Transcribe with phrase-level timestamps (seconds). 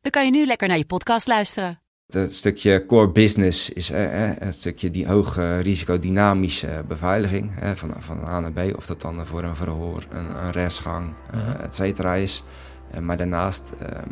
[0.00, 1.80] dan kan je nu lekker naar je podcast luisteren.
[2.06, 7.94] Het stukje core business is eh, eh, het stukje die hoge risicodynamische beveiliging eh, van,
[7.98, 8.76] van A naar B.
[8.76, 12.44] Of dat dan voor een verhoor, een, een rechtsgang, uh, et cetera is.
[12.90, 14.10] Eh, maar daarnaast ehm,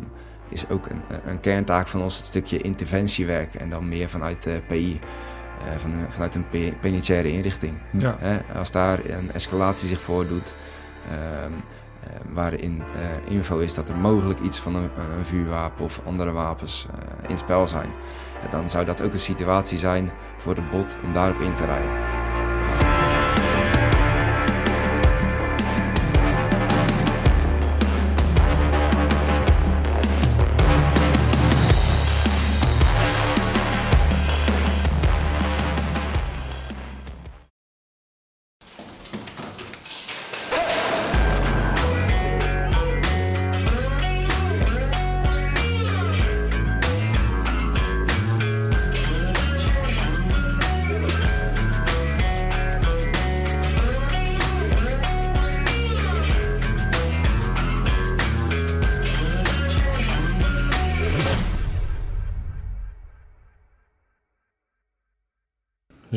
[0.49, 3.55] is ook een, een, kerntaak van ons het stukje interventiewerk.
[3.55, 7.77] En dan meer vanuit de PI, eh, van, vanuit een penitentiaire inrichting.
[7.93, 8.17] Ja.
[8.55, 10.53] als daar een escalatie zich voordoet...
[11.11, 11.78] ehm, eh,
[12.33, 16.87] waarin eh, info is dat er mogelijk iets van een, een vuurwapen of andere wapens
[16.91, 17.89] eh, in spel zijn.
[18.49, 22.18] Dan zou dat ook een situatie zijn voor het bot om daarop in te rijden.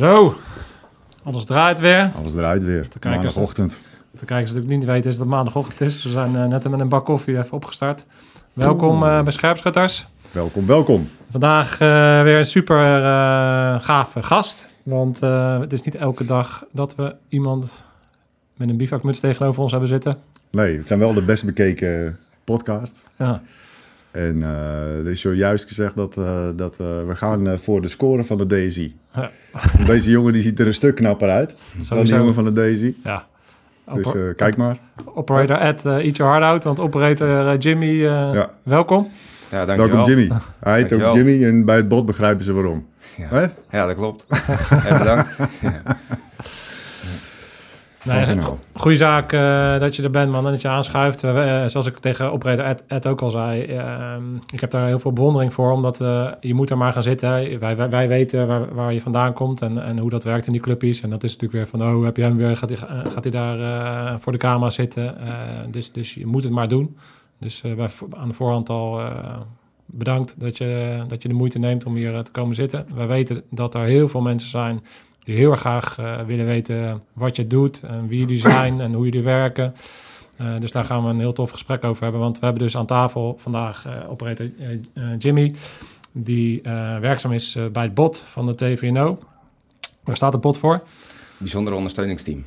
[0.03, 0.37] Zo,
[1.23, 2.11] alles draait weer.
[2.17, 2.89] Alles eruit weer.
[2.89, 3.83] kijkers- Maandagochtend.
[4.11, 6.03] De kijkers natuurlijk niet weten is dat het maandagochtend is.
[6.03, 8.05] We zijn eh, net met een bak koffie even opgestart.
[8.53, 10.07] Welkom eh, bij Scherpschutters.
[10.31, 11.09] Welkom, welkom.
[11.31, 13.01] Vandaag eh, weer een super
[13.81, 14.67] gave gast.
[14.83, 15.21] Want
[15.61, 17.83] het is niet elke dag dat we iemand
[18.57, 20.17] met een bivakmuts tegenover ons hebben zitten.
[20.51, 23.09] Nee, het zijn wel de best bekeken podcast.
[23.17, 23.43] Ja,
[24.13, 28.25] En eh, er is zojuist gezegd dat, eh, dat eh, we gaan voor de score
[28.25, 28.97] van de DSI.
[29.15, 29.31] Ja.
[29.87, 31.57] Deze jongen die ziet er een stuk knapper uit
[31.89, 33.01] dan de jongen van de DSI.
[33.05, 33.25] ja.
[33.95, 34.79] Dus Oper- eh, kijk maar.
[35.15, 36.65] operator at uh, Eat Your Heart Out.
[36.65, 38.51] Want operator Jimmy, eh, Ja.
[38.63, 39.09] welkom.
[39.51, 39.97] Ja, dankjewel.
[39.97, 40.37] Welkom Jimmy.
[40.61, 41.15] Hij heet ook.
[41.15, 42.87] Jimmy en bij het bot begrijpen ze waarom.
[43.17, 43.47] Ja, Hè?
[43.71, 44.27] ja dat klopt.
[44.89, 45.37] ja, bedankt.
[48.05, 48.15] Ja.
[48.15, 51.25] Nee, Van go- goeie zaak eh, dat je er bent, man, en dat je aanschuift.
[51.25, 54.99] Eh, zoals ik tegen operator Ed, Ed ook al zei, ehm, ik heb daar heel
[54.99, 57.29] veel bewondering voor, omdat eh, je moet er maar gaan zitten.
[57.33, 57.59] hè.
[57.59, 60.53] Wij, wij, wij weten waar, waar je vandaan komt en, en hoe dat werkt in
[60.53, 61.01] die clubjes.
[61.01, 62.57] En dat is natuurlijk weer van, oh, heb je hem weer?
[62.57, 65.15] Gaat hij, gaat hij daar voor de camera zitten?
[65.71, 66.97] Dus, dus je moet het maar doen.
[67.39, 69.01] Dus bij, aan de voorhand al
[69.87, 72.87] bedankt dat je, dat je de moeite neemt om hier te komen zitten.
[72.95, 74.81] Wij weten dat er heel veel mensen zijn
[75.25, 78.93] die heel erg graag eh, willen weten wat je doet en wie jullie zijn en
[78.93, 79.75] hoe jullie werken.
[80.37, 82.21] Eh, dus daar gaan we een heel tof gesprek over hebben.
[82.21, 84.51] Want we hebben dus aan tafel vandaag eh operator
[85.19, 85.55] Jimmy,
[86.13, 86.61] die
[87.01, 89.19] werkzaam is bij het bot van de TVNO.
[90.05, 90.83] Waar staat het bot voor?
[91.39, 92.45] Bijzonder ondersteuningsteam.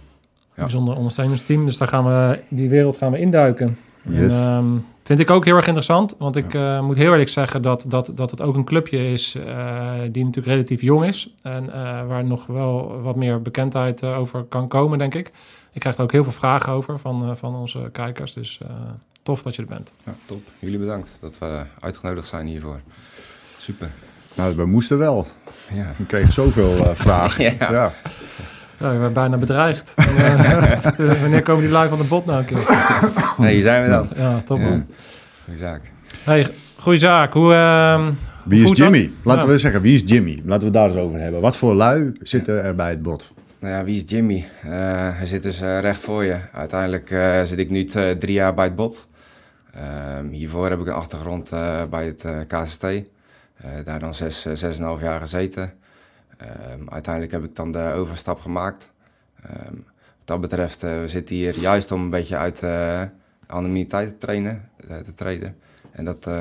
[0.56, 0.62] Ja.
[0.62, 1.66] Bijzonder ondersteuningsteam.
[1.66, 3.78] Dus daar gaan we, die wereld gaan we induiken.
[4.08, 4.40] Yes.
[4.40, 4.66] En, ehm,
[5.04, 6.16] vind ik ook heel erg interessant.
[6.20, 9.36] Want ik eh, moet heel eerlijk zeggen dat, dat, dat het ook een clubje is
[9.36, 11.34] eh, die natuurlijk relatief jong is.
[11.42, 15.32] En eh, waar nog wel wat meer bekendheid over kan komen, denk ik.
[15.76, 18.34] Ik krijg er ook heel veel vragen over van, eh, van onze kijkers.
[18.34, 18.70] Dus eh,
[19.24, 19.92] tof dat je er bent.
[20.04, 20.42] Ja, top.
[20.60, 22.80] Jullie bedankt dat we uitgenodigd zijn hiervoor.
[23.58, 23.92] Super.
[24.34, 25.26] Nou, we moesten wel.
[25.74, 25.94] Ja.
[25.98, 27.44] We kregen zoveel eh, vragen.
[27.60, 27.72] Ja.
[27.72, 27.92] ja.
[28.78, 29.94] Ja, ik ben bijna bedreigd.
[29.96, 32.58] Eh, wanneer komen die live aan de bot nou een keer?
[33.38, 34.08] Nee, hier zijn we dan.
[34.16, 34.72] Ja, top man.
[34.72, 34.84] Ja.
[35.46, 35.82] Goeie zaak.
[36.24, 36.48] Hey,
[36.78, 37.34] goeie zaak.
[37.34, 38.12] Hoe, ehm,
[38.46, 38.78] Wie is dat?
[38.78, 39.12] Jimmy?
[39.24, 39.52] Laten Ja.
[39.52, 40.42] we zeggen, wie is Jimmy?
[40.46, 41.42] Laten we het daar eens over hebben.
[41.42, 43.34] Wat voor lui zitten er bij het bot?
[43.60, 44.46] Nou ja, wie is Jimmy?
[44.64, 44.70] Eh,
[45.18, 46.36] hij zit dus eh, recht voor je.
[46.54, 49.08] Uiteindelijk eh, zit ik nu eh, drie jaar bij het bot.
[49.74, 52.84] Ehm, hiervoor heb ik een achtergrond eh, bij het eh, KST.
[52.84, 52.94] Eh,
[53.86, 55.74] daar dan zes, zes en een half jaar gezeten.
[56.38, 58.90] Ehm, uiteindelijk heb ik dan de overstap gemaakt.
[59.44, 59.74] Ehm,
[60.18, 63.02] wat dat betreft, eh, we zitten hier juist om een beetje uit eh
[63.48, 65.56] anonimiteit te trainen, eh, te treden.
[65.92, 66.34] En dat, eh,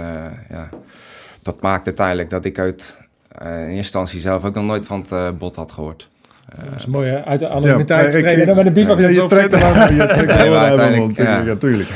[0.48, 0.68] ja,
[1.42, 2.96] dat maakt uiteindelijk dat ik uit
[3.28, 6.08] eh, in eerste instantie zelf ook nog nooit van het eh, bot had gehoord.
[6.48, 7.24] Eh, dat is mooi hè?
[7.24, 8.46] Uit de anonimiteit Ja, ik- trainen.
[8.46, 11.40] Dan met een bivak Ja, je trekt er je trekt er uit ja.
[11.40, 11.88] Ja, tuurlijk.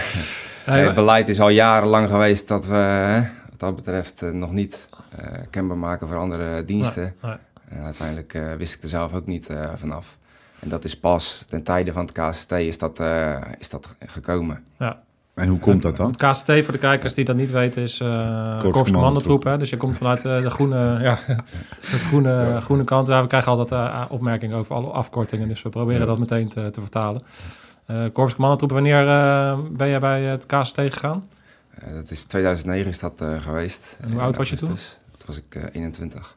[0.65, 3.21] Hey, het beleid is al jarenlang geweest dat we hè,
[3.51, 7.15] wat dat betreft nog niet eh, kenbaar maken voor andere diensten.
[7.69, 10.19] En uiteindelijk eh, wist ik er zelf ook niet eh, vanaf.
[10.59, 14.65] En dat is pas ten tijde van het KST is dat, eh, is dat gekomen.
[14.79, 15.03] Ja.
[15.35, 16.07] En hoe komt dat dan?
[16.07, 18.91] Het KCT, voor de kijkers die dat niet weten, is uh, Korps.
[19.45, 19.59] Hè?
[19.59, 21.19] Dus je komt vanuit uh, de groene, ja,
[21.81, 22.61] de groene, ja.
[22.61, 23.07] groene kant.
[23.07, 26.07] Ja, we krijgen altijd uh, opmerkingen over alle afkortingen, dus we proberen ja.
[26.07, 27.23] dat meteen te, te vertalen.
[27.91, 29.05] Uh, Korps wanneer
[29.73, 31.25] ben jij bij het KCT gegaan?
[31.95, 33.99] dat is 2009 is dat geweest.
[34.01, 34.69] En hoe oud was je toen?
[34.69, 36.37] Toen was ik 21.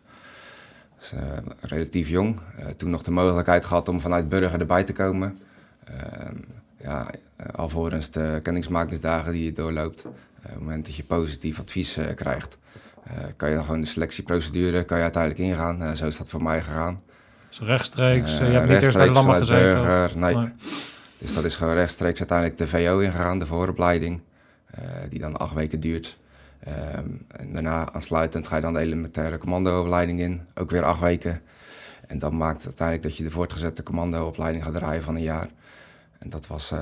[1.02, 1.14] Dus,
[1.62, 2.40] relatief jong.
[2.78, 5.40] toen nog de mogelijkheid gehad om vanuit Burger erbij te komen.
[5.84, 6.36] Ehm,
[6.78, 7.08] ja,
[7.56, 10.06] alvorens de kennismakingsdagen die je doorloopt.
[10.06, 12.58] op het moment dat je positief advies krijgt,
[13.38, 15.96] kan je dan gewoon de selectieprocedure kan je uiteindelijk ingaan.
[15.96, 17.00] zo is dat voor mij gegaan.
[17.50, 19.84] Dus rechtstreeks, je hebt niet eerst bij de Lammer gezeten?
[19.84, 20.36] Burger, nee.
[20.36, 20.50] nee.
[21.18, 24.22] Dus dat is gewoon rechtstreeks uiteindelijk de VO ingegaan, de vooropleiding,
[25.10, 26.18] die dan acht weken duurt.
[26.68, 31.42] Um, en daarna aansluitend ga je dan de elementaire commandoopleiding in, ook weer acht weken.
[32.08, 35.48] En dat maakt uiteindelijk dat je de voortgezette commandoopleiding gaat draaien van een jaar.
[36.20, 36.80] En dat, was, uh,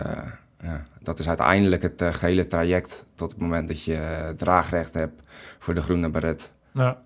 [0.62, 4.94] ja, dat is uiteindelijk het uh, gehele traject tot het moment dat je uh, draagrecht
[4.94, 5.28] hebt
[5.60, 6.54] voor de groene beret.
[6.72, 6.98] Ja.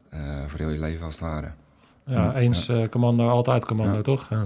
[0.46, 1.52] voor heel je leven als het ware.
[2.06, 4.28] Ja, eens commando, altijd commando, toch?
[4.30, 4.46] Ja.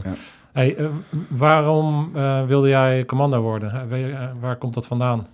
[0.52, 0.90] Hey,
[1.30, 2.12] waarom
[2.48, 3.90] wilde jij commando worden?
[4.40, 5.28] waar komt dat vandaan?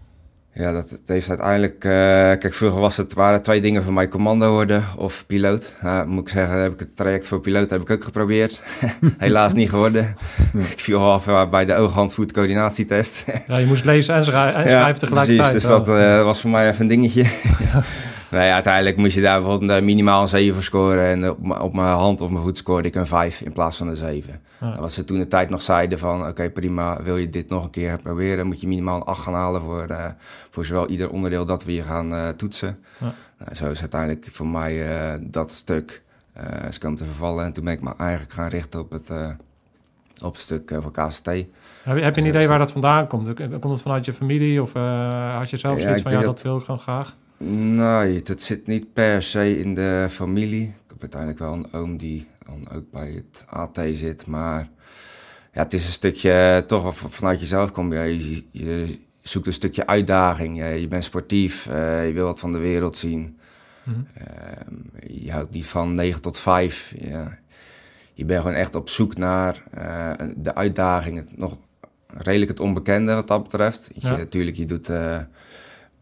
[0.55, 1.83] Ja, dat, dat heeft uiteindelijk...
[1.83, 4.07] Uh, kijk, vroeger was het, waren twee dingen voor mij.
[4.07, 5.73] Commando worden of piloot.
[5.81, 8.61] Nou, moet ik zeggen, heb ik het traject voor piloot heb ik ook geprobeerd.
[9.17, 10.15] Helaas niet geworden.
[10.71, 13.25] ik viel af uh, bij de oog-hand-voet coördinatietest.
[13.47, 15.51] ja, je moest lezen en, schrij en schrijven tegelijkertijd.
[15.51, 17.25] Precies, dus dat uh, was voor mij even een dingetje.
[18.33, 21.05] nee, uiteindelijk moest je daar bijvoorbeeld minimaal een 7 voor scoren.
[21.05, 23.87] En op, op mijn hand of mijn voet scoorde ik een 5 in plaats van
[23.87, 24.41] een 7.
[24.59, 24.79] Ja.
[24.79, 26.19] Wat ze toen de tijd nog zeiden van...
[26.19, 28.47] oké, okay, prima, wil je dit nog een keer proberen...
[28.47, 30.05] moet je minimaal een 8 gaan halen voor, uh,
[30.49, 32.79] voor zowel ieder onderdeel dat we je gaan uh, toetsen.
[32.99, 33.13] Ja.
[33.37, 36.01] Nou, zo is uiteindelijk voor mij uh, dat stuk
[36.79, 37.45] komen te vervallen.
[37.45, 39.11] En toen ben ik me eigenlijk gaan richten op het,
[40.23, 41.25] op stuk voor KCT.
[41.25, 41.47] Heb
[41.97, 43.33] je, heb je een idee waar dat vandaan komt?
[43.59, 44.73] Komt het vanuit je familie of
[45.37, 46.19] had je zelf zoiets ja, van...
[46.19, 47.13] ja, dat wil ik gewoon graag?
[47.45, 50.63] Nee, het zit niet per se in de familie.
[50.63, 54.25] Ik heb uiteindelijk wel een oom die dan ook bij het AT zit.
[54.25, 54.69] Maar
[55.53, 57.93] ja, het is een stukje toch vanuit jezelf komt.
[57.93, 60.57] Ja, je, je zoekt een stukje uitdaging.
[60.57, 63.37] Je, je bent sportief, uh, je wil wat van de wereld zien.
[63.83, 64.07] Mm-hmm.
[64.17, 66.93] Uh, je houdt niet van 9 tot 5.
[66.97, 67.37] Ja.
[68.13, 71.17] Je bent gewoon echt op zoek naar uh, de uitdaging.
[71.17, 71.57] Het, nog
[72.07, 73.89] redelijk het onbekende wat dat betreft.
[73.93, 74.11] Ja.
[74.11, 74.89] Je, natuurlijk, je doet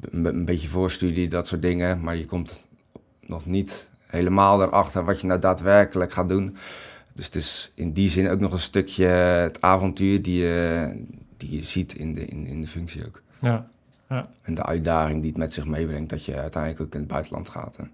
[0.09, 2.01] een, een beetje voorstudie, dat soort dingen.
[2.01, 2.67] Maar je komt
[3.25, 6.57] nog niet helemaal erachter wat je nou daadwerkelijk gaat doen.
[7.13, 11.05] Dus het is in die zin ook nog een stukje het avontuur die je,
[11.37, 13.21] die je ziet in de, in, in de functie ook.
[13.39, 13.67] Ja,
[14.09, 14.29] ja.
[14.41, 17.49] En de uitdaging die het met zich meebrengt dat je uiteindelijk ook in het buitenland
[17.49, 17.77] gaat.
[17.77, 17.91] En,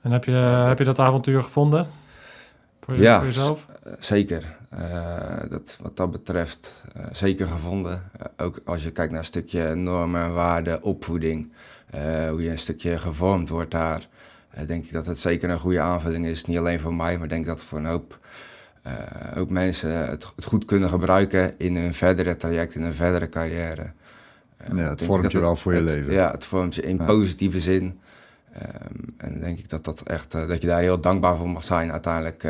[0.00, 1.86] en heb, je, heb je dat avontuur gevonden?
[2.80, 3.66] Voor, je, ja, voor jezelf?
[3.98, 4.56] zeker.
[4.78, 8.02] Uh, dat, wat dat betreft uh, zeker gevonden.
[8.20, 11.52] Uh, ook als je kijkt naar een stukje normen, waarden, opvoeding.
[12.28, 14.08] hoe je een stukje gevormd wordt daar
[14.66, 16.44] denk ik dat het zeker een goede aanvulling is.
[16.44, 18.18] Niet alleen voor mij, maar denk dat voor een hoop,
[18.86, 18.92] uh,
[19.34, 23.90] hoop mensen het, het, goed kunnen gebruiken in hun verdere traject, in hun verdere carrière.
[24.72, 26.12] Uh, ja, het vormt je wel voor je leven.
[26.12, 27.04] Ja, het vormt je in ja.
[27.04, 28.00] positieve zin.
[28.56, 31.92] Um, en denk ik dat, dat, echt, dat je daar heel dankbaar voor mag zijn
[31.92, 32.44] uiteindelijk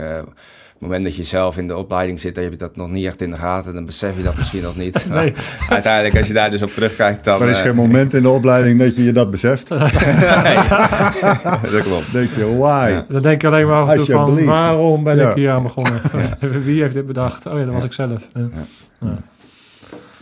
[0.75, 3.06] het moment dat je zelf in de opleiding zit, dan heb je dat nog niet
[3.06, 3.75] echt in de gaten.
[3.75, 5.06] Dan besef je dat misschien nog niet.
[5.15, 5.35] Nee.
[5.69, 7.43] uiteindelijk, als je daar dus op terugkijkt, dan...
[7.43, 9.69] Er is uh, geen moment in de opleiding dat je je dat beseft.
[9.69, 9.79] nee,
[11.73, 12.12] dat klopt.
[12.12, 12.88] denk je, why?
[12.90, 13.07] Ja.
[13.09, 15.28] Dan denk je alleen maar af en toe van, waarom ben ja.
[15.28, 16.00] ik hier aan begonnen?
[16.64, 17.47] Wie heeft dit bedacht?
[17.47, 18.28] Oh ja, dat was ik zelf.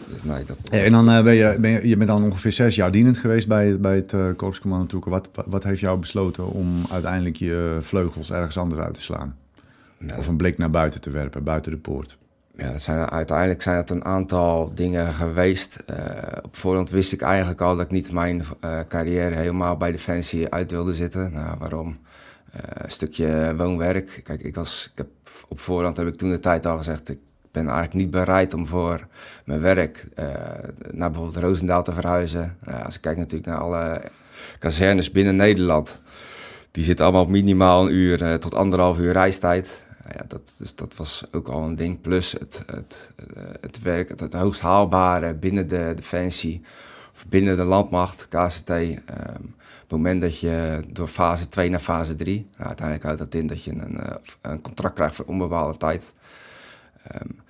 [0.06, 0.56] Dus nee, dat...
[0.70, 3.48] en dan uh, ben, je, ben je, je bent dan ongeveer zes jaar dienend geweest
[3.48, 5.10] bij, bij het uh, Korpscommando Troeken.
[5.10, 9.36] Wat, wat heeft jou besloten om uiteindelijk je vleugels ergens anders uit te slaan?
[10.06, 10.16] Ja.
[10.16, 12.18] Of een blik naar buiten te werpen, buiten de poort.
[12.56, 15.84] Ja, dat zijn, uiteindelijk zijn het een aantal dingen geweest.
[15.90, 15.96] Uh,
[16.42, 20.48] op voorhand wist ik eigenlijk al dat ik niet mijn uh, carrière helemaal bij Defensie
[20.48, 21.32] uit wilde zitten.
[21.32, 21.98] Nou, waarom?
[22.56, 24.20] Uh, een stukje woonwerk.
[24.24, 25.08] Kijk, ik was, ik heb,
[25.48, 27.08] op voorhand heb ik toen de tijd al gezegd...
[27.08, 27.18] ik
[27.50, 29.06] ben eigenlijk niet bereid om voor
[29.44, 30.06] mijn werk
[30.90, 32.56] naar bijvoorbeeld Roosendaal te verhuizen.
[32.60, 34.00] Nou, als ik kijk natuurlijk naar alle
[34.58, 36.00] kazernes binnen Nederland...
[36.70, 40.74] die zitten allemaal op minimaal een uur tot anderhalf uur reistijd nou ja, dat, dus
[40.74, 42.00] dat was ook al een ding.
[42.00, 43.10] Plus het, het,
[43.60, 46.62] het werk, het, het hoogst haalbare binnen de defensie,
[47.14, 48.70] of binnen de landmacht, KCT.
[48.70, 53.18] Um, op het moment dat je door fase 2 naar fase 3, nou, uiteindelijk houdt
[53.18, 56.14] dat in dat je een, een contract krijgt voor onbepaalde tijd.
[57.14, 57.41] Um,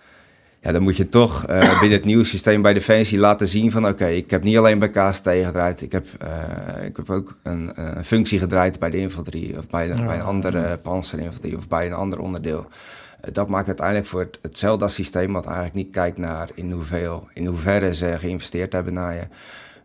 [0.63, 3.83] ja, dan moet je toch uh, binnen het nieuwe systeem bij Defensie laten zien van
[3.83, 7.39] oké, okay, ik heb niet alleen bij KST gedraaid, ik heb, uh, ik heb ook
[7.43, 11.57] een, een, functie gedraaid bij de infanterie of bij, de, ja, bij een andere panzerinfanterie
[11.57, 12.67] of bij een ander onderdeel.
[13.33, 17.47] dat maakt uiteindelijk voor het, hetzelfde systeem, wat eigenlijk niet kijkt naar in, hoeveel, in
[17.47, 19.27] hoeverre ze geïnvesteerd hebben naar je.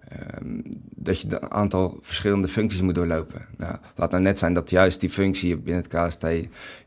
[0.07, 0.61] Ehm,
[0.95, 3.45] dat je een aantal verschillende functies moet doorlopen.
[3.57, 6.25] Nou, laat nou net zijn dat juist die functie binnen het KST,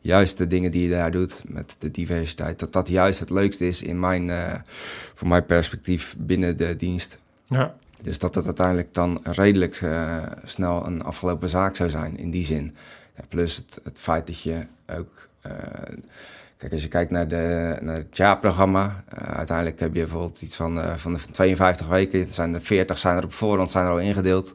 [0.00, 3.66] juist de dingen die je daar doet met de diversiteit, dat dat juist het leukste
[3.66, 4.54] is in mijn, uh,
[5.14, 7.18] voor mijn perspectief binnen de dienst.
[7.48, 7.74] Ja.
[8.02, 12.44] Dus dat het uiteindelijk dan redelijk uh, snel een afgelopen zaak zou zijn in die
[12.44, 12.76] zin.
[13.16, 14.66] Ja, plus het, het, feit dat je
[14.98, 15.28] ook.
[15.46, 15.52] Uh,
[16.60, 20.56] kijk, als je kijkt naar, de, naar het jaarprogramma, uh, uiteindelijk heb je bijvoorbeeld iets
[20.56, 23.98] van, van de 52 weken, zijn er 40 zijn er op voorhand zijn er al
[23.98, 24.54] ingedeeld.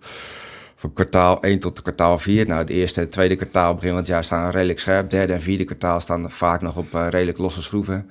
[0.75, 2.47] Van kwartaal 1 tot kwartaal 4.
[2.47, 5.09] Nou, het eerste en tweede kwartaal begin van het jaar staan redelijk scherp.
[5.09, 8.09] Derde en vierde kwartaal staan vaak nog op redelijk losse schroeven.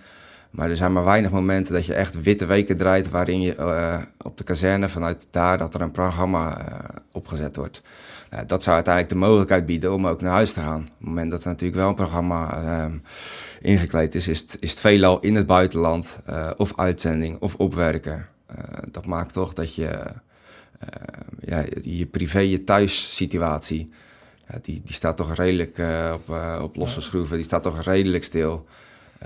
[0.51, 3.57] Maar er zijn maar weinig momenten dat je echt witte weken draait waarin je
[4.23, 6.67] op de kazerne vanuit daar dat er een programma
[7.13, 7.83] opgezet wordt.
[8.35, 10.81] Uh, dat zou uiteindelijk de mogelijkheid bieden om ook naar huis te gaan.
[10.81, 12.93] Op het moment dat er natuurlijk wel een programma ehm,
[13.65, 16.19] ingekleed is, is het, is het veelal in het buitenland
[16.57, 18.27] of uitzending of opwerken.
[18.91, 20.13] dat maakt toch dat je
[21.41, 23.91] ja, je privé, je thuissituatie,
[24.49, 25.79] ja, die, die staat toch redelijk
[26.15, 28.67] op, op losse schroeven, die staat toch redelijk stil.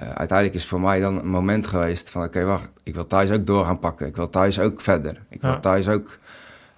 [0.02, 2.24] Uh, uiteindelijk is voor mij dan een moment geweest van...
[2.24, 4.06] oké, wacht, ik wil thuis ook door gaan pakken.
[4.06, 5.22] Ik wil thuis ook verder.
[5.28, 6.18] Ik wil thuis ook...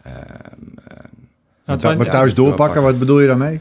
[0.06, 0.12] Uh,
[1.82, 3.60] uh, maar thuis doorpakken, wat bedoel je daarmee?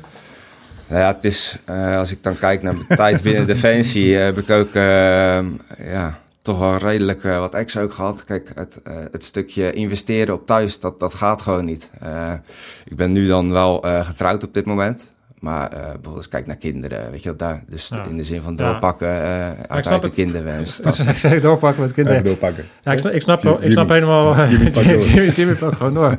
[0.89, 4.15] Nou ja, het is, uh, als ik dan kijk naar mijn tijd binnen Defensie...
[4.15, 5.45] heb ik ook ehm,
[5.83, 8.23] ja, toch wel redelijk wat extra ook gehad.
[8.23, 8.81] Kijk, het,
[9.11, 11.89] het stukje investeren op thuis, dat, dat gaat gewoon niet.
[12.85, 15.11] ik ben nu dan wel getrouwd op dit moment...
[15.39, 18.41] Maar uh, bijvoorbeeld als kijk naar kinderen, weet je wat daar, dus in de zin
[18.41, 20.79] van doorpakken, uh, uit eigen kinderwens.
[21.07, 22.23] ik zeg doorpakken met kinderen.
[22.23, 22.65] doorpakken.
[22.83, 24.69] Ja, ik, ik snap, ik snap helemaal, Jimmy,
[24.99, 25.55] Jimmy, Jimmy
[25.93, 26.17] door.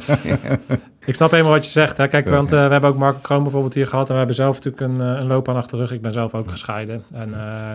[1.05, 1.97] Ik snap helemaal wat je zegt.
[1.97, 2.09] Hè.
[2.09, 4.07] Kijk, want uh, we hebben ook Marco Kroon bijvoorbeeld hier gehad.
[4.07, 5.93] En we hebben zelf natuurlijk een, een loopbaan achter de rug.
[5.93, 7.05] Ik ben zelf ook gescheiden.
[7.13, 7.35] En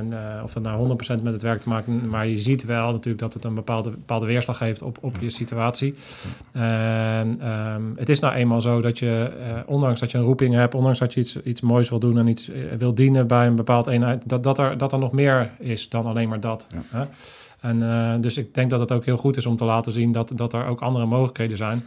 [0.10, 2.10] uh, of dat nou 100% met het werk te maken...
[2.10, 5.29] Maar je ziet wel natuurlijk dat het een bepaalde, bepaalde weerslag heeft op, op je
[5.29, 5.96] situatie.
[6.51, 9.32] En um, het is nou eenmaal zo dat je,
[9.65, 10.75] ondanks dat je een roeping hebt...
[10.75, 13.88] ondanks dat je iets, iets moois wil doen en iets wil dienen bij een bepaald
[13.88, 14.24] eenheid...
[14.25, 16.67] dat, dat, er, dat er nog meer is dan alleen maar dat.
[16.70, 16.82] Ja.
[16.89, 17.05] Hè?
[17.60, 20.32] En dus ik denk dat het ook heel goed is om te laten zien dat,
[20.36, 21.84] dat er ook andere mogelijkheden zijn.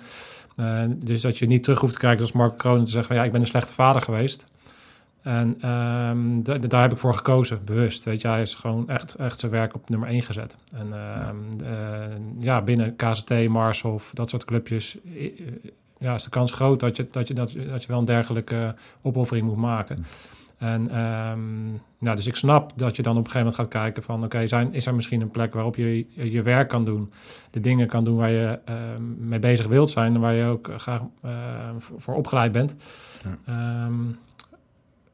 [0.61, 3.17] Uh, dus dat je niet terug hoeft te kijken als Mark Kroon te zeggen van
[3.17, 4.47] ja, ik ben een slechte vader geweest.
[5.23, 8.05] En um, daar heb ik voor gekozen, bewust.
[8.05, 10.57] Weet je, hij is gewoon echt, echt zijn werk op nummer 1 gezet.
[10.73, 11.35] En uh, ja.
[11.63, 12.63] Uh, ja.
[12.63, 14.99] binnen KZT, Marshof, dat soort clubjes,
[15.99, 18.75] ja, is de kans groot dat je, dat je, dat, dat je wel een dergelijke
[19.03, 20.05] opoffering moet maken.
[20.59, 24.03] En um, nou, dus ik snap dat je dan op een gegeven moment gaat kijken
[24.03, 24.25] van...
[24.25, 27.13] oké, okay, is er misschien een plek waarop je je werk kan doen...
[27.51, 30.15] de dingen kan doen waar je um, mee bezig wilt zijn...
[30.15, 31.31] en waar je ook graag uh,
[31.79, 32.77] voor opgeleid bent.
[33.47, 33.85] Ja.
[33.87, 34.19] Um,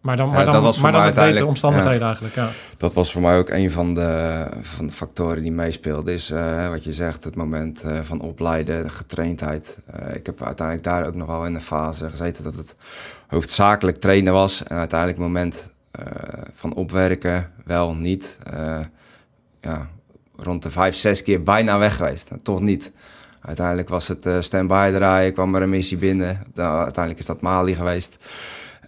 [0.05, 2.49] maar dan, maar dan, maar dan met betere omstandigheden eigenlijk, ja.
[2.77, 6.13] Dat was voor mij ook een van de, van de factoren die meespeelde.
[6.13, 9.79] Is uh, wat je zegt, het moment uh, van opleiden, getraindheid.
[10.01, 12.45] Uh, ik heb uiteindelijk daar ook nog wel in een fase gezeten...
[12.45, 12.75] dat het
[13.27, 14.63] hoofdzakelijk trainen was.
[14.63, 15.69] En uiteindelijk het moment
[16.55, 18.39] van opwerken wel niet.
[19.61, 19.89] ja,
[20.37, 22.31] rond de vijf, zes keer bijna weg geweest.
[22.43, 22.93] toch niet.
[23.41, 26.43] Uiteindelijk was het stand-by draaien, kwam er een missie binnen.
[26.55, 28.19] uiteindelijk is dat Mali geweest...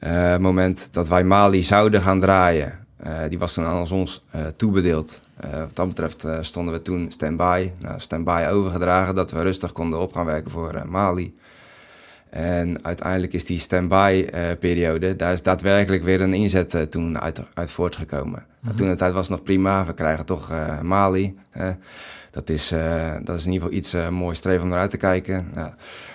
[0.01, 4.43] Uh, moment dat wij Mali zouden gaan draaien, uh, die was toen aan ons uh,
[4.57, 5.21] toebedeeld.
[5.41, 7.71] wat dat betreft stonden we toen stand-by.
[7.81, 11.37] Nou, stand-by overgedragen dat we rustig konden op gaan werken voor Mali.
[12.31, 18.47] En uiteindelijk is die stand-by-periode, daar is daadwerkelijk weer een inzet toen uit, uit voortgekomen.
[18.61, 18.77] Mm -hmm.
[18.77, 21.35] Toen de tijd was het nog prima, we krijgen toch Mali.
[22.37, 24.97] Dat is, uh, dat is in ieder geval iets uh, moois streven om eruit te
[24.97, 25.53] kijken.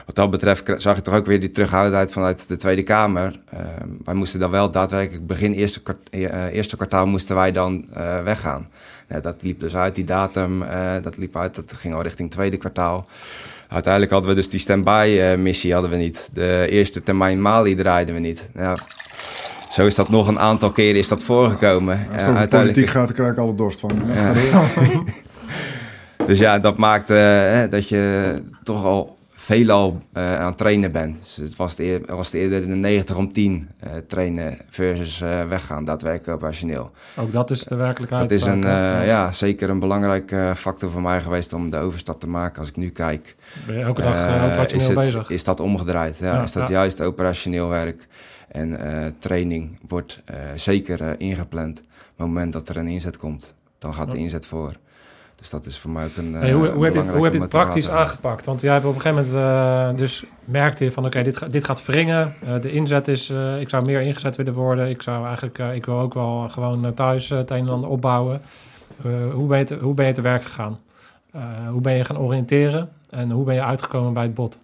[0.06, 3.40] Wat dat betreft zag je toch ook weer die terughoudendheid vanuit de Tweede Kamer.
[3.54, 3.60] Uh,
[4.04, 5.82] wij moesten dan wel daadwerkelijk begin eerste,
[6.52, 7.86] eerste kwartaal moesten wij dan
[8.24, 8.68] weggaan.
[9.08, 10.64] Nou, dat liep dus uit, die datum,
[11.02, 13.08] dat liep uit, dat ging al richting tweede kwartaal.
[13.68, 16.30] Uiteindelijk hadden we dus die stand-by missie hadden we niet.
[16.34, 18.50] De eerste termijn Mali draaiden we niet.
[18.54, 18.78] Nou,
[19.70, 22.08] zo is dat nog een aantal keren is dat voorgekomen.
[22.14, 24.02] Als het over politiek gaat, dan krijg ik alle dorst van.
[24.14, 24.34] Ja.
[26.28, 31.18] Dus ja, dat maakt uh, dat je toch al veelal uh, aan het trainen bent.
[31.20, 35.86] Dus het was, het was eerder de 90 om 10 uh, eh, trainen versus weggaan,
[35.86, 36.92] daadwerkelijk operationeel.
[37.18, 38.30] Ook dat is de werkelijkheid.
[38.30, 39.02] Dat is een, ja.
[39.02, 39.32] ja.
[39.32, 42.60] zeker een belangrijke factor voor mij geweest om de overstap te maken.
[42.60, 43.36] Als ik nu kijk,
[43.66, 45.30] ben je elke dag operationeel is het, bezig?
[45.30, 46.18] Is dat omgedraaid?
[46.18, 48.08] Ja, ja is dat juist operationeel werk?
[48.48, 48.78] En
[49.20, 50.22] training wordt
[50.56, 51.80] zeker ingepland.
[51.80, 51.86] Op
[52.18, 54.76] het moment dat er een inzet komt, dan gaat de inzet voor.
[55.42, 56.34] Dus dat is voor mij ook een.
[56.34, 58.46] Hey, hoe, een hoe, heb je het, hoe heb je het praktisch aangepakt?
[58.46, 61.66] Want jij hebt op een gegeven moment eh, dus merkte je van oké, dit, dit
[61.66, 62.34] gaat wringen.
[62.44, 64.90] Eh, de inzet is, eh, ik zou meer ingezet willen worden.
[64.90, 67.70] Ik zou eigenlijk, eh, ik wil ook wel gewoon eh, thuis eh, het een en
[67.70, 68.42] ander opbouwen.
[69.04, 70.80] Eh, hoe, ben je te, hoe ben je te werk gegaan?
[71.32, 72.90] Eh, hoe ben je gaan oriënteren?
[73.10, 74.58] En hoe ben je uitgekomen bij het bot?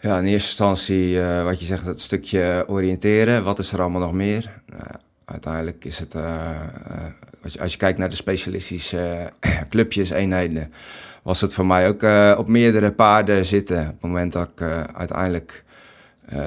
[0.00, 3.44] Ja, in eerste instantie, eh, wat je zegt, het stukje oriënteren.
[3.44, 4.60] Wat is er allemaal nog meer?
[4.66, 4.82] Nou,
[5.24, 6.56] uiteindelijk is het, eh, eh,
[7.42, 10.72] als, als je kijkt naar de specialistische eh, clubjes, eenheden,
[11.22, 13.80] was het voor mij ook eh, op meerdere paarden zitten.
[13.80, 15.64] Op het moment dat ik eh, uiteindelijk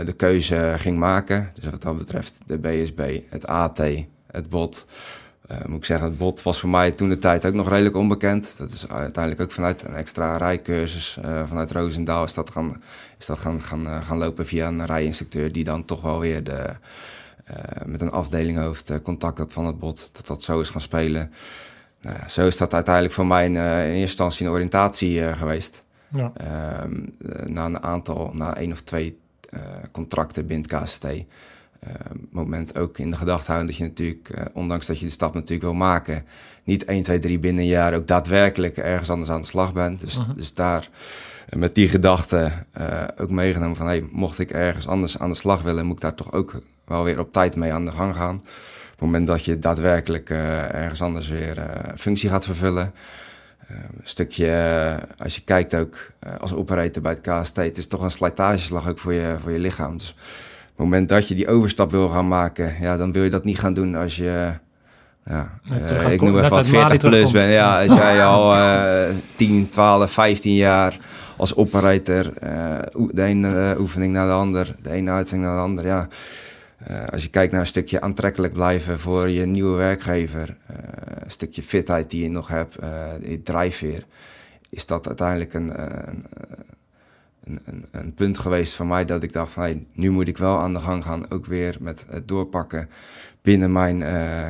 [0.06, 1.52] de keuze ging maken.
[1.54, 3.78] Dus wat dat betreft de BSB, het AT,
[4.32, 4.86] het BOT.
[5.66, 8.58] Moet ik zeggen, het BOT was voor mij toen de tijd ook nog redelijk onbekend.
[8.58, 12.82] Dat is uiteindelijk ook vanuit een extra rijcursus vanuit Roosendaal is dat gaan,
[13.20, 16.70] is dat gaan, gaan, gaan lopen via een rijinstructeur die dan toch wel weer de,
[17.86, 21.32] met een afdelinghoofd uh, contact had van het BOT, dat dat zo is gaan spelen.
[22.02, 25.34] Nou ja, zo is dat uiteindelijk voor mij in, uh, in eerste instantie een oriëntatie
[25.34, 25.84] geweest.
[26.08, 26.32] Ja.
[26.42, 29.18] Uh, na een aantal, na één of twee
[29.92, 31.04] contracten binnen KST.
[31.04, 31.90] Uh,
[32.32, 35.34] moment ook in de gedachte houden dat je natuurlijk, uh, ondanks dat je de stap
[35.34, 36.26] natuurlijk wil maken,
[36.64, 40.00] niet 1, 2, 3 binnen een jaar ook daadwerkelijk ergens anders aan de slag bent.
[40.00, 40.36] Dus, uh -huh.
[40.36, 40.90] dus daar
[41.50, 42.52] met die gedachte
[43.18, 46.16] ook meegenomen van, hey, mocht ik ergens anders aan de slag willen, moet ik daar
[46.16, 48.36] toch ook wel weer op tijd mee aan de gang gaan.
[48.36, 52.94] Op het moment dat je daadwerkelijk uh, ergens anders weer uh, functie gaat vervullen.
[53.72, 58.02] Uh, een stukje, als je kijkt ook als operator bij het KST, het is toch
[58.02, 59.98] een slijtageslag ook voor je, voor je lichaam.
[59.98, 60.16] Dus
[60.74, 63.44] op het moment dat je die overstap wil gaan maken, ja, dan wil je dat
[63.44, 64.52] niet gaan doen als je,
[65.26, 65.50] ja,
[65.92, 67.52] uh, ik noem even wat 40 plus bent.
[67.52, 70.98] Ja, als jij al uh, 10, 12, 15 jaar
[71.38, 72.80] als operator uh,
[73.12, 76.08] de ene oefening naar de ander, de ene uitzending naar de ander, ja.
[76.90, 80.78] Uh, als je kijkt naar een stukje aantrekkelijk blijven voor je nieuwe werkgever, uh,
[81.24, 82.78] een stukje fitheid die je nog hebt,
[83.20, 84.06] die drijfveer,
[84.70, 86.26] is dat uiteindelijk een, een,
[87.44, 90.38] een, een, een, punt geweest voor mij dat ik dacht van hey, nu moet ik
[90.38, 92.90] wel aan de gang gaan, ook weer met het doorpakken
[93.42, 94.00] binnen mijn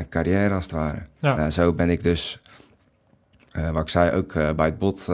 [0.09, 1.01] carrière als het ware.
[1.19, 1.35] Ja.
[1.35, 2.41] Nou, zo ben ik dus,
[3.71, 5.07] wat ik zei, ook bij het bot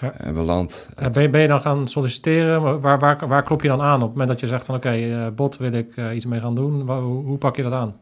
[0.00, 0.32] ja.
[0.32, 0.88] beland.
[1.12, 2.80] Ben je, ben je, dan gaan solliciteren?
[2.80, 4.86] Waar, waar, waar klop je dan aan op het moment dat je zegt van oké,
[4.86, 6.90] okay, uh, bot wil ik uh, iets mee gaan doen?
[6.90, 7.96] Hoe, hoe, pak je dat aan?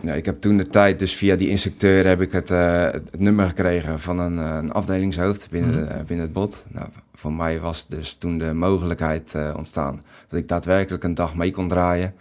[0.00, 3.48] Ja, ik heb toen de tijd, dus via die instructeur heb ik het, het nummer
[3.48, 6.06] gekregen van een, een afdelingshoofd binnen, mm.
[6.06, 6.66] binnen het bot.
[6.68, 11.50] Nou, voor mij was dus toen de mogelijkheid ontstaan dat ik daadwerkelijk een dag mee
[11.50, 12.14] kon draaien.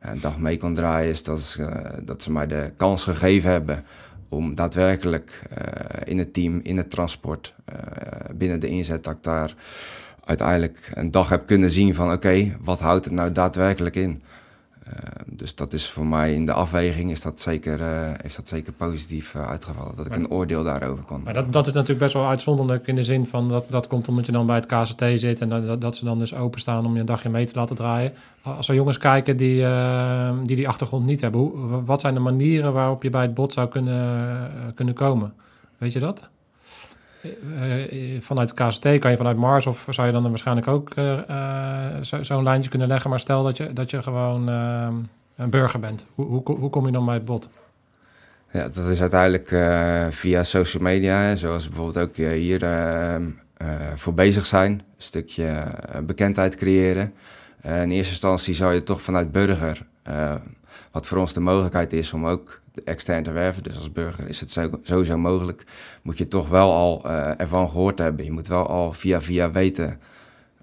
[0.00, 1.58] Een dag mee kon draaien is dat, is,
[2.02, 3.84] dat ze mij de kans gegeven hebben
[4.32, 5.42] om daadwerkelijk
[6.04, 7.54] in het team, in het transport,
[8.34, 9.54] binnen de inzet, dat ik daar
[10.24, 14.22] uiteindelijk een dag heb kunnen zien van oké, okay, wat houdt het nou daadwerkelijk in?
[14.88, 14.94] Uh,
[15.26, 17.80] dus dat is voor mij in de afweging is dat zeker,
[18.24, 21.22] is dat zeker positief uitgevallen, dat ik een oordeel daarover kon.
[21.22, 24.08] Maar dat, dat is natuurlijk best wel uitzonderlijk in de zin van dat, dat komt
[24.08, 26.94] omdat je dan bij het KCT zit en dat, dat ze dan dus openstaan om
[26.94, 28.12] je een dagje mee te laten draaien.
[28.42, 29.66] Als er jongens kijken die
[30.42, 33.52] die, die achtergrond niet hebben, hoe, wat zijn de manieren waarop je bij het bot
[33.52, 35.32] zou kunnen, kunnen komen?
[35.78, 36.30] Weet je dat?
[37.24, 41.18] Uh, vanuit KST kan je vanuit Mars of zou je dan waarschijnlijk ook uh,
[42.00, 43.10] zo'n zo lijntje kunnen leggen.
[43.10, 44.48] Maar stel dat je, dat je gewoon
[45.36, 46.06] een burger bent.
[46.14, 47.48] Hoe, hoe, hoe, kom je dan bij het bot?
[48.52, 49.48] Ja, dat is uiteindelijk
[50.14, 52.60] via social media, zoals bijvoorbeeld ook hier
[53.94, 54.72] voor bezig zijn.
[54.72, 55.64] Een stukje
[56.02, 57.12] bekendheid creëren.
[57.62, 59.86] in eerste instantie zou je toch vanuit burger,
[60.92, 63.62] wat voor ons de mogelijkheid is om ook extern te werven.
[63.62, 65.64] Dus als burger is het sowieso mogelijk.
[66.02, 68.24] Moet je toch wel al uh, ervan gehoord hebben.
[68.24, 70.00] Je moet wel al via via weten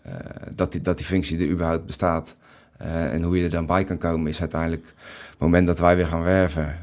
[0.07, 0.13] uh,
[0.55, 2.35] dat, die, dat die functie er überhaupt bestaat.
[2.81, 4.93] Uh, en hoe je er dan bij kan komen is uiteindelijk
[5.29, 6.75] het moment dat wij weer gaan werven.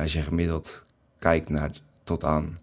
[0.00, 0.84] als je gemiddeld
[1.18, 1.70] kijkt naar
[2.04, 2.58] tot aan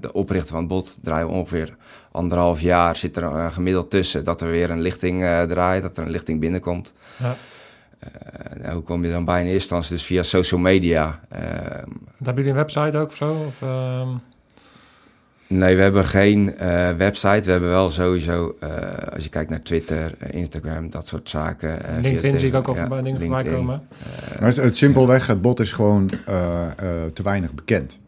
[0.00, 1.76] de oprichter van het bot, draaien we ongeveer
[2.10, 2.96] anderhalf jaar.
[2.96, 6.92] Zit er gemiddeld tussen dat er weer een lichting draait, dat er een lichting binnenkomt.
[7.16, 7.36] Ja.
[8.04, 9.90] Uh, nou, hoe kom je dan bij in eerste instantie?
[9.90, 11.20] Dus via social media.
[11.32, 13.36] Uh, hebben jullie een website ook of zo?
[13.46, 14.08] Of, uh...
[15.46, 17.40] Nee, we hebben geen uh, website.
[17.44, 18.56] We hebben wel sowieso,
[19.12, 21.78] als je kijkt naar Twitter, Instagram, dat soort zaken.
[22.00, 23.88] LinkedIn zie ik ook al ja, bij dingen voorbij komen.
[24.38, 26.06] maar het, het, simpelweg, het bot is gewoon
[27.12, 27.98] te weinig bekend.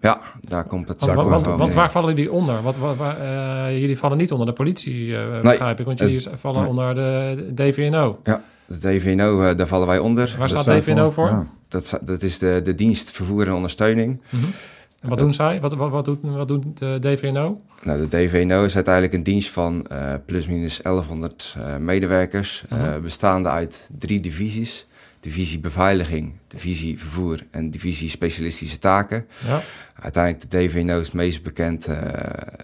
[0.00, 2.62] Ja, daar komt het want, want, want, want waar vallen die onder?
[2.62, 5.86] Wat, waar, waar, jullie vallen niet onder de politie, begrijp ik.
[5.86, 6.70] Want jullie vallen nee.
[6.70, 8.20] onder de DVNO.
[8.24, 10.34] Ja, de DVNO, uh, daar vallen wij onder.
[10.38, 11.26] Waar staat DVNO voor?
[11.26, 11.46] Ja.
[11.68, 14.20] Dat, dat is de, de dienst vervoer en ondersteuning.
[14.28, 14.52] Mm -hmm.
[15.00, 15.60] En wat doen zij?
[15.60, 17.60] Wat, wat, wat, doet, wat doet de DVNO?
[17.82, 23.02] Nou, de DVNO is uiteindelijk een dienst van uh, plusminus 1100 uh, medewerkers, -hmm.
[23.02, 24.86] bestaande uit drie divisies.
[25.20, 29.26] divisie beveiliging, divisie vervoer en divisie specialistische taken.
[29.46, 29.62] Ja.
[30.02, 31.96] Uiteindelijk de DVNO is het meest bekend, eh,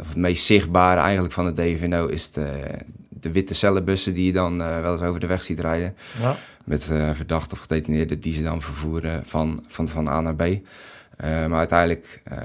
[0.00, 2.62] of het meest zichtbare eigenlijk van de DVNO is de,
[3.20, 5.96] de witte cellenbussen die je dan eh, wel eens over de weg ziet rijden.
[6.20, 6.36] Ja.
[6.64, 10.42] Met verdachten of gedetineerden die ze dan vervoeren van, van, van A naar B.
[10.42, 10.60] Eh,
[11.46, 12.38] maar uiteindelijk, eh,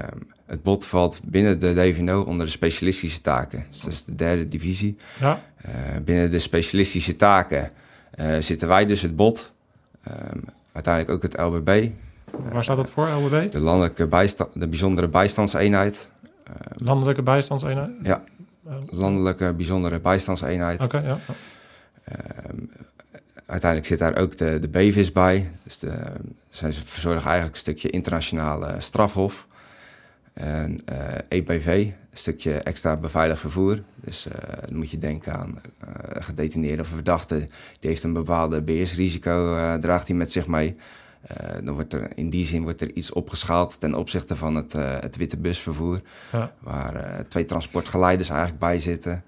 [0.46, 3.64] het bot valt binnen de DVNO onder de specialistische taken.
[3.70, 4.96] Dus dat is de derde divisie.
[5.20, 5.40] Ja.
[6.04, 7.70] Binnen de specialistische taken
[8.38, 9.52] zitten wij dus het bot.
[10.02, 10.38] Ehm,
[10.72, 11.88] uiteindelijk ook het LBB,
[12.52, 13.52] Waar staat dat voor, LBB?
[13.52, 16.10] de landelijke bijstand, de bijzondere bijstandseenheid.
[16.76, 17.90] Landelijke bijstandseenheid?
[18.02, 18.24] Ja,
[18.90, 20.80] landelijke bijzondere bijstandseenheid.
[20.80, 21.18] Oké, ja.
[22.04, 22.58] Ehm,
[23.46, 25.50] uiteindelijk zit daar ook de, de BVIS bij.
[25.62, 25.94] Dus de,
[26.50, 29.46] zij verzorgen eigenlijk een stukje internationale strafhof.
[30.32, 30.98] En eh,
[31.28, 33.82] EPV, een stukje extra beveiligd vervoer.
[33.94, 37.36] Dus eh, dan moet je denken aan eh gedetineerde of verdachte.
[37.80, 40.76] Die heeft een bepaalde beheersrisico, eh, draagt hij met zich mee.
[41.26, 44.74] Eh, dan wordt er in die zin wordt er iets opgeschaald ten opzichte van het,
[44.74, 46.00] eh, het witte busvervoer.
[46.32, 46.52] Ja.
[46.58, 49.24] Waar eh, twee transportgeleiders eigenlijk bij zitten.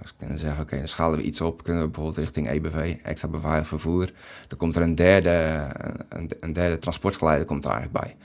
[0.00, 1.62] Als we kunnen zeggen, oké, dan schalen we iets op.
[1.62, 4.10] Kunnen we bijvoorbeeld richting EBV, extra beveiligd vervoer.
[4.48, 5.66] Dan komt er een derde,
[6.08, 8.16] een, een derde transportgeleider komt er eigenlijk bij.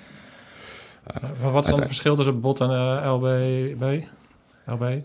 [1.52, 4.04] Wat is dan het verschil tussen bot en LBB?
[4.66, 5.02] LB?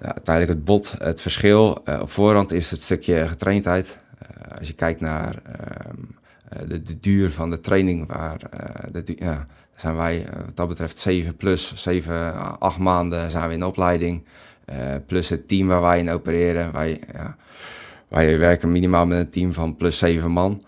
[0.00, 3.98] Ja, uiteindelijk het bot, het verschil op voorhand is het stukje getraindheid.
[4.58, 6.25] Als je kijkt naar ehm, eh,
[6.66, 10.68] de, de duur van de training, waar eh, de, ja, zijn wij eh, wat dat
[10.68, 14.24] betreft 7 plus, 7, 8 maanden zijn we in opleiding.
[14.64, 16.72] Eh, plus het team waar wij in opereren.
[16.72, 17.36] Wij, ja,
[18.08, 20.62] wij werken minimaal met een team van plus 7 man.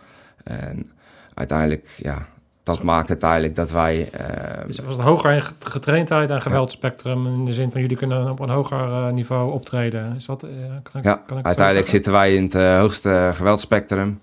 [0.45, 0.91] En
[1.35, 2.27] uiteindelijk, ja,
[2.63, 4.11] dat maakt het eigenlijk dat wij...
[4.13, 7.97] eh, Dus was het hoger in get- getraindheid en geweldspectrum in de zin van jullie
[7.97, 10.15] kunnen op een hoger eh, niveau optreden?
[10.17, 10.49] Is dat, eh,
[10.83, 14.21] kan ik, Ja, kan ik uiteindelijk zitten wij in het eh, hoogste geweldspectrum.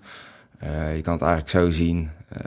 [0.58, 2.10] Eh, je kan het eigenlijk zo zien.
[2.28, 2.40] Eh,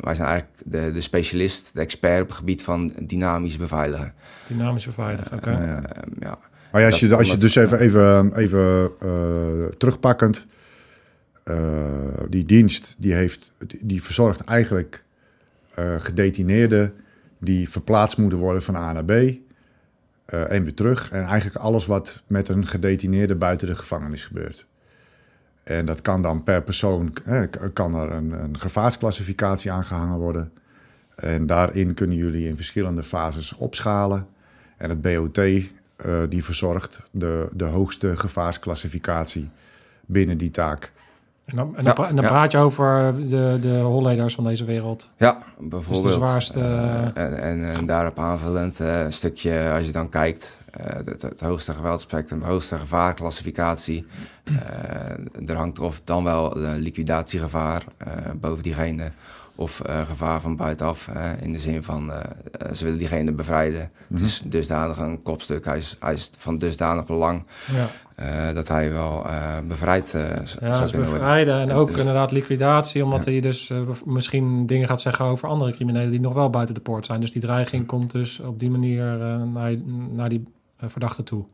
[0.00, 4.14] wij zijn eigenlijk de, de specialist, de expert op het gebied van dynamisch beveiligen.
[4.48, 5.50] Dynamisch beveiligen, oké.
[5.50, 5.82] Ja, ja.
[5.82, 6.38] Ehm, ja.
[6.72, 10.46] Maar ja, als je, als je dus even, even, even eh, terugpakkend.
[11.44, 15.04] eh, die dienst die, heeft, die, verzorgt eigenlijk
[15.74, 16.92] eh, gedetineerden
[17.38, 19.10] die verplaatst moeten worden van A naar B.
[19.10, 21.10] eh, en weer terug.
[21.10, 24.66] En eigenlijk alles wat met een gedetineerde buiten de gevangenis gebeurt.
[25.64, 30.52] En dat kan dan per persoon, eh, kan er een, een gevaarsclassificatie aangehangen worden.
[31.14, 34.26] En daarin kunnen jullie in verschillende fases opschalen.
[34.76, 35.62] En het BOT eh,
[36.28, 39.48] die verzorgt de, de hoogste gevaarsclassificatie
[40.06, 40.92] binnen die taak.
[41.44, 42.30] En dan, en dan, Ja, pra- en dan ja.
[42.30, 45.10] praat je over de, de holleders van deze wereld.
[45.16, 46.12] Ja, bijvoorbeeld.
[46.14, 50.58] zwaarste- eh, en, en, en daarop aanvullend eh, een stukje, als je dan kijkt,
[51.04, 54.06] het, het hoogste geweldspectrum, de hoogste gevaarclassificatie.
[54.44, 59.10] eh, er hangt of dan wel een liquidatiegevaar eh, boven diegene.
[59.56, 62.18] Of eh, gevaar van buitenaf, eh, in de zin van eh,
[62.58, 63.90] eh, ze willen diegene bevrijden.
[64.10, 67.88] Het is dusdanig een kopstuk, hij is, hij is van dusdanig belang Ja,
[68.48, 70.22] eh, dat hij wel eh, bevrijd eh,
[70.60, 71.60] ja bevrijden.
[71.60, 75.72] En ook Dus- inderdaad liquidatie, omdat hij dus eh, misschien dingen gaat zeggen over andere
[75.72, 77.20] criminelen die nog wel buiten de poort zijn.
[77.20, 79.74] Dus die dreiging komt dus op die manier eh, naar,
[80.12, 80.44] naar die
[80.76, 81.46] eh, verdachte toe.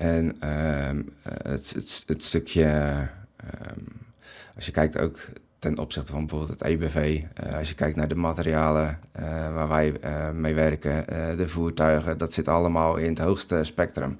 [0.00, 2.64] En ehm, eh, het, het, het stukje,
[3.36, 3.80] ehm,
[4.54, 5.18] als je kijkt ook
[5.58, 9.68] ten opzichte van bijvoorbeeld het EBV, eh, als je kijkt naar de materialen eh, waar
[9.68, 9.94] wij
[10.32, 14.18] mee werken, de voertuigen, dat zit allemaal in het hoogste spectrum.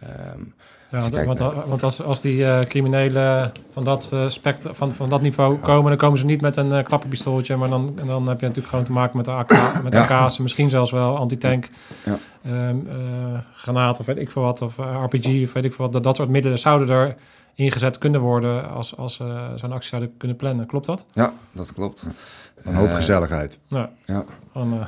[0.00, 0.42] Ehm,
[0.90, 4.92] Ja, want, want, naar- want als, als die eh, criminelen van dat, eh, spect- van,
[4.92, 8.06] van dat niveau komen, dan komen ze niet met een eh, klappenpistooltje, maar dan, en
[8.06, 10.06] dan heb je natuurlijk gewoon te maken met, de AK, met Ja.
[10.08, 11.68] AK's en misschien zelfs wel antitank,
[12.04, 12.18] Ja.
[12.42, 12.70] eh,
[13.54, 15.92] granaten of weet ik veel wat, of RPG of weet ik veel wat.
[15.92, 17.14] Dat, dat soort middelen zouden er
[17.54, 20.66] ingezet kunnen worden als, als ze zo'n actie zouden kunnen plannen.
[20.66, 21.04] Klopt dat?
[21.12, 22.06] ja, dat klopt.
[22.64, 23.58] Een hoop Eh, gezelligheid.
[23.68, 23.90] Ja.
[24.52, 24.86] gewoon, eh,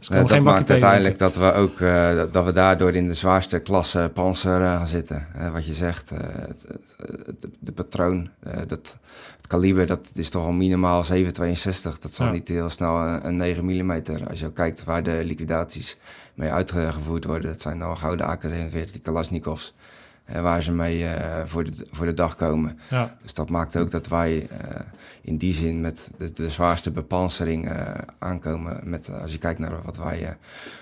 [0.00, 3.58] ze komen dat maakt uiteindelijk dat we ook eh, dat, we daardoor in de zwaarste
[3.58, 5.26] klasse panzer eh, gaan zitten.
[5.34, 8.96] Eh, wat je zegt, eh, het, het, het- de patroon, eh, dat,
[9.36, 11.98] het kaliber, dat is toch al minimaal 762.
[11.98, 12.32] Dat zal Ja.
[12.32, 14.02] niet heel snel een, een 9 mm.
[14.30, 15.98] Als je ook kijkt waar de liquidaties
[16.34, 19.74] mee uitgevoerd worden, dat zijn dan gouden AK-47 Kalashnikovs.
[20.32, 22.78] Eh, waar ze mee eh, voor, de, voor de dag komen.
[22.90, 24.80] Ja, Dus dat maakt ook dat wij eh,
[25.22, 27.72] in die zin met de, de zwaarste bepansering
[28.18, 28.80] aankomen.
[28.84, 30.36] Met, als je kijkt naar wat wij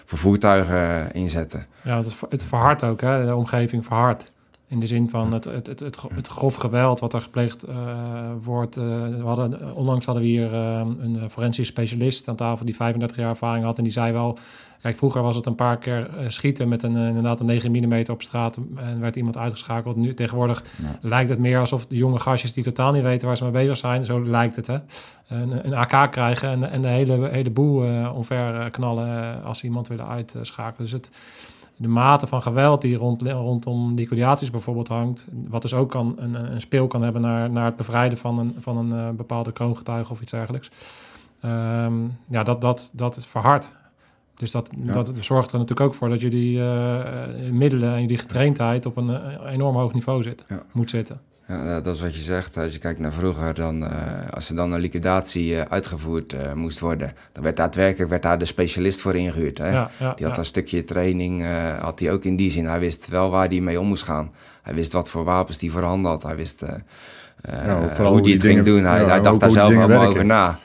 [0.04, 1.66] voor voertuigen inzetten.
[1.82, 3.24] ja het, is- het verhardt ook, hè?
[3.26, 4.32] de omgeving verhardt.
[4.70, 7.74] In de zin van het, het, het, het, het grof geweld wat er gepleegd uh,
[8.42, 8.76] wordt.
[8.76, 13.16] Uh, we hadden, onlangs hadden we hier uh, een forensisch specialist aan tafel die 35
[13.16, 13.78] jaar ervaring had.
[13.78, 14.38] En die zei wel,
[14.82, 18.22] kijk vroeger was het een paar keer schieten met een, inderdaad een 9 mm op
[18.22, 18.58] straat.
[18.76, 19.96] En werd iemand uitgeschakeld.
[19.96, 20.98] Nu tegenwoordig ja.
[21.08, 23.76] lijkt het meer alsof de jonge gastjes die totaal niet weten waar ze mee bezig
[23.76, 24.04] zijn.
[24.04, 24.78] Zo lijkt het hè.
[25.28, 29.88] Een, een AK krijgen en, en de hele, hele boel omver knallen als ze iemand
[29.88, 30.82] willen uitschakelen.
[30.82, 31.10] Dus het
[31.78, 36.34] de mate van geweld die rond, rondom liquidaties bijvoorbeeld hangt, wat dus ook kan, een,
[36.52, 40.12] een speel kan hebben naar, naar het bevrijden van een, van een uh, bepaalde kroongetuige
[40.12, 40.70] of iets dergelijks.
[41.44, 43.70] Um, ja, dat, dat, dat is verhard.
[44.34, 47.02] Dus dat, dat zorgt er natuurlijk ook voor dat je die uh,
[47.50, 51.20] middelen en die getraindheid op een enorm hoog niveau zit, moet zitten.
[51.48, 52.56] Ja, dat is wat je zegt.
[52.56, 53.90] Als je kijkt naar vroeger, dan, uh,
[54.30, 58.38] als er dan een liquidatie uh, uitgevoerd uh, moest worden, dan werd daadwerkelijk werd daar
[58.38, 59.58] de specialist voor ingehuurd.
[59.58, 59.70] Hè?
[59.70, 61.46] Ja, ja, die had een stukje training,
[61.80, 62.66] had hij ook in die zin.
[62.66, 64.30] Hij wist wel waar hij mee om moest gaan.
[64.62, 66.22] Hij wist wat voor wapens hij voorhanden had.
[66.22, 66.60] Hij wist
[67.96, 68.84] hoe hij het ging doen.
[68.84, 70.58] Hij, hij dacht daar zelf allemaal over na.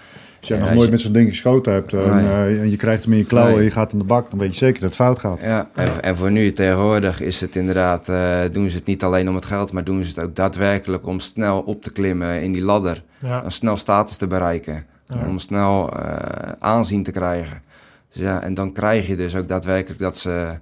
[0.49, 3.13] Als je nog nooit met zo'n ding geschoten hebt en, uh, en, je krijgt hem
[3.13, 4.99] in je klauwen en je gaat in de bak, dan weet je zeker dat het
[4.99, 5.41] fout gaat.
[5.41, 9.29] Ja, en, en voor nu tegenwoordig is het inderdaad, uh, doen ze het niet alleen
[9.29, 12.51] om het geld, maar doen ze het ook daadwerkelijk om snel op te klimmen in
[12.51, 13.03] die ladder.
[13.19, 13.41] Ja.
[13.43, 14.85] Om snel status te bereiken.
[15.27, 16.15] Om snel uh,
[16.59, 17.61] aanzien te krijgen.
[18.09, 20.57] Dus ja, en dan krijg je dus ook daadwerkelijk dat ze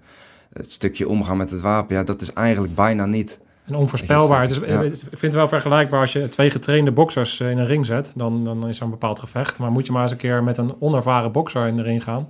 [0.53, 3.39] het stukje omgaan met het wapen, ja, dat is eigenlijk bijna niet.
[3.65, 4.41] En onvoorspelbaar.
[4.41, 7.85] Het is, Ik vind het wel vergelijkbaar als je twee getrainde boksers in een ring
[7.85, 8.11] zet.
[8.15, 9.59] Dan, dan is er een bepaald gevecht.
[9.59, 12.27] Maar moet je maar eens een keer met een onervaren bokser in de ring gaan.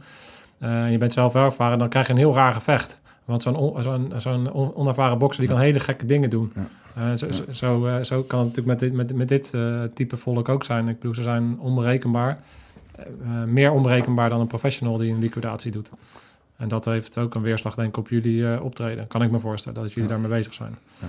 [0.63, 2.99] Uh, je bent zelf wel ervaren, dan krijg je een heel raar gevecht.
[3.25, 6.53] Want zo'n zo'n zo'n onervaren bokser die kan hele gekke dingen doen.
[6.97, 9.53] Uh, zo, zo, uh, zo, kan het natuurlijk met dit, met, met dit
[9.93, 10.87] type volk ook zijn.
[10.87, 12.37] Ik bedoel, ze zijn onberekenbaar.
[13.45, 15.91] meer onberekenbaar dan een professional die een liquidatie doet.
[16.61, 19.07] En dat heeft ook een weerslag, denk ik, op jullie optreden.
[19.07, 20.77] Kan ik me voorstellen dat jullie daarmee bezig zijn.
[20.99, 21.07] Ja.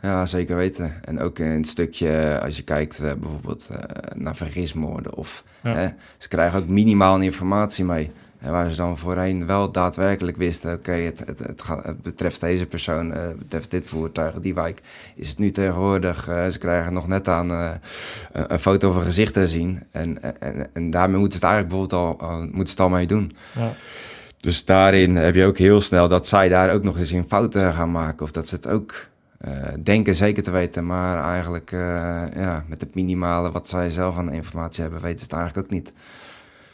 [0.00, 1.04] Ja, zeker weten.
[1.04, 3.78] En ook in het stukje, als je kijkt uh, bijvoorbeeld uh,
[4.16, 5.14] naar vergismoorden.
[5.14, 5.88] Of, hè,
[6.18, 8.10] ze krijgen ook minimaal informatie mee.
[8.38, 12.40] En waar ze dan voorheen wel daadwerkelijk wisten, oké, okay, het, het, het, het, betreft
[12.40, 14.82] deze persoon, uh, het betreft dit voertuig, die wijk.
[15.14, 17.78] Is het nu tegenwoordig, ze krijgen nog net aan een,
[18.32, 19.82] een foto van gezicht te zien.
[19.90, 23.06] En, en, en daarmee moeten ze het eigenlijk bijvoorbeeld al, moeten ze het al mee
[23.06, 23.32] doen.
[23.52, 23.72] Ja.
[24.40, 27.72] Dus daarin heb je ook heel snel dat zij daar ook nog eens in fouten
[27.72, 28.24] gaan maken.
[28.24, 28.94] Of dat ze het ook
[29.46, 31.80] uh, denken zeker te weten, maar eigenlijk uh,
[32.34, 35.72] ja, met het minimale wat zij zelf aan informatie hebben, weten ze het eigenlijk ook
[35.72, 35.92] niet.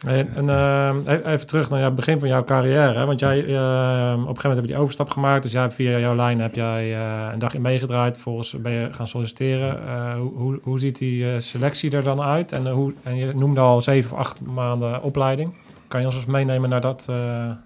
[0.06, 3.06] En, en uh, even terug naar het begin van jouw carrière.
[3.06, 5.42] Want jij, op een gegeven moment heb je die overstap gemaakt.
[5.42, 6.96] Dus jij via jouw lijn heb jij
[7.32, 8.18] een dagje meegedraaid.
[8.18, 10.16] Volgens ben je gaan solliciteren.
[10.18, 12.52] hoe, hoe ziet die selectie er dan uit?
[12.52, 15.54] En, hoe, en je noemde al zeven of acht maanden opleiding.
[15.88, 17.06] Kan je ons eens meenemen naar dat,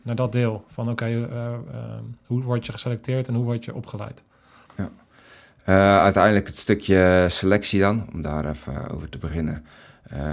[0.02, 0.64] naar dat deel?
[0.68, 1.28] Van oké,
[2.26, 4.22] hoe word je geselecteerd en hoe word je opgeleid?
[4.76, 4.90] Ja.
[6.00, 9.64] Uiteindelijk het stukje selectie dan, om daar even over te beginnen.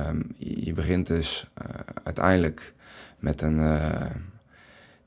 [0.07, 1.47] Um, je, begint dus
[2.03, 2.73] uiteindelijk
[3.19, 3.57] met een,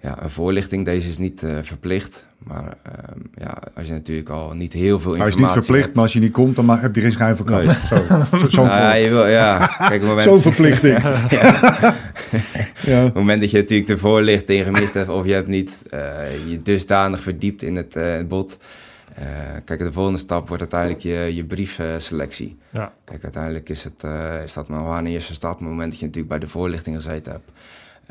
[0.01, 0.85] ja, een voorlichting.
[0.85, 5.21] Deze is niet verplicht, maar um, ja, als je natuurlijk al niet heel veel informatie
[5.21, 7.13] Hij is niet verplicht, hebt, maar als je niet komt, dan mag, heb je geen
[7.13, 7.65] schijn van kans.
[7.65, 7.75] Nee.
[7.75, 9.67] Zo, zo, zo nou, ja, je wil, ja.
[9.89, 10.23] Kijk, moment...
[10.23, 11.03] Zo'n verplichting.
[11.03, 11.19] ja.
[12.91, 12.99] ja.
[12.99, 15.83] Op het moment dat je natuurlijk de voorlichting gemist hebt of je hebt niet
[16.49, 18.59] je dusdanig verdiept in het, het bod...
[19.19, 19.25] Uh,
[19.65, 22.57] kijk, de volgende stap wordt uiteindelijk je, je briefselectie.
[22.71, 22.93] Ja.
[23.05, 25.53] Kijk, uiteindelijk is, het, uh, is dat nog een eerste stap.
[25.53, 27.51] Op het moment dat je natuurlijk bij de voorlichting gezeten hebt,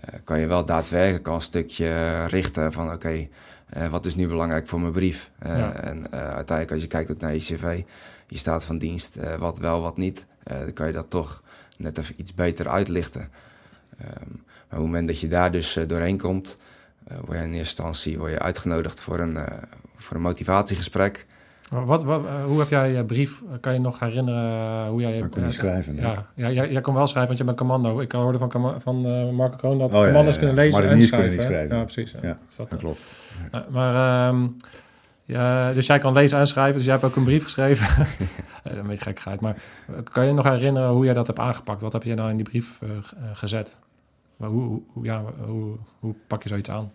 [0.06, 3.30] uh, kan je wel daadwerkelijk al een stukje richten van oké, okay,
[3.90, 5.32] wat is nu belangrijk voor mijn brief?
[5.44, 5.74] Ja.
[5.74, 7.84] En uiteindelijk als je kijkt naar je cv,
[8.28, 11.42] je staat van dienst, wat wel, wat niet, dan kan je dat toch
[11.78, 13.22] net even iets beter uitlichten.
[14.02, 16.58] Um, maar op het moment dat je daar dus doorheen komt,
[17.26, 19.38] word je in eerste instantie word je uitgenodigd voor een,
[19.96, 21.26] voor een motivatiegesprek.
[21.70, 25.16] Wat, wat, uh, hoe heb jij je brief, kan je nog herinneren hoe jij...
[25.16, 25.96] Je, kon je schrijven.
[25.96, 28.00] Ja, ja, jij, jij kon wel schrijven, want je bent commando.
[28.00, 31.02] Ik hoorde van, van uh, Marco Kroon dat oh, commando's ja, ja, kunnen lezen en
[31.02, 31.30] schrijven.
[31.30, 31.78] Kunnen schrijven.
[31.78, 32.16] Ja, precies.
[32.22, 33.06] Ja, dat, dat klopt.
[33.56, 34.56] Uh, maar, um,
[35.24, 38.08] ja, dus jij kan lezen en schrijven, dus jij hebt ook een brief geschreven.
[38.64, 39.56] een beetje gekkigheid, maar
[40.12, 41.82] kan je nog herinneren hoe jij dat hebt aangepakt?
[41.82, 42.80] Wat heb je nou in die brief
[43.34, 43.78] gezet?
[44.38, 46.92] Maar hoe, hoe, ja, hoe, hoe pak je zoiets aan?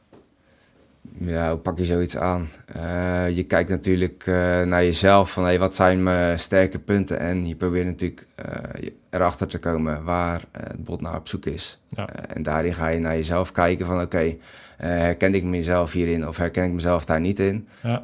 [1.19, 2.49] Ja, hoe pak je zoiets aan?
[2.77, 7.47] Uh, je kijkt natuurlijk uh, naar jezelf van hey, wat zijn mijn sterke punten en
[7.47, 11.81] je probeert natuurlijk uh, erachter te komen waar het bot naar op zoek is.
[11.89, 12.09] Ja.
[12.09, 14.39] en daarin ga je naar jezelf kijken van oké, okay,
[14.77, 17.69] herken ik mezelf hierin of herken ik mezelf daar niet in?
[17.83, 18.03] Ja.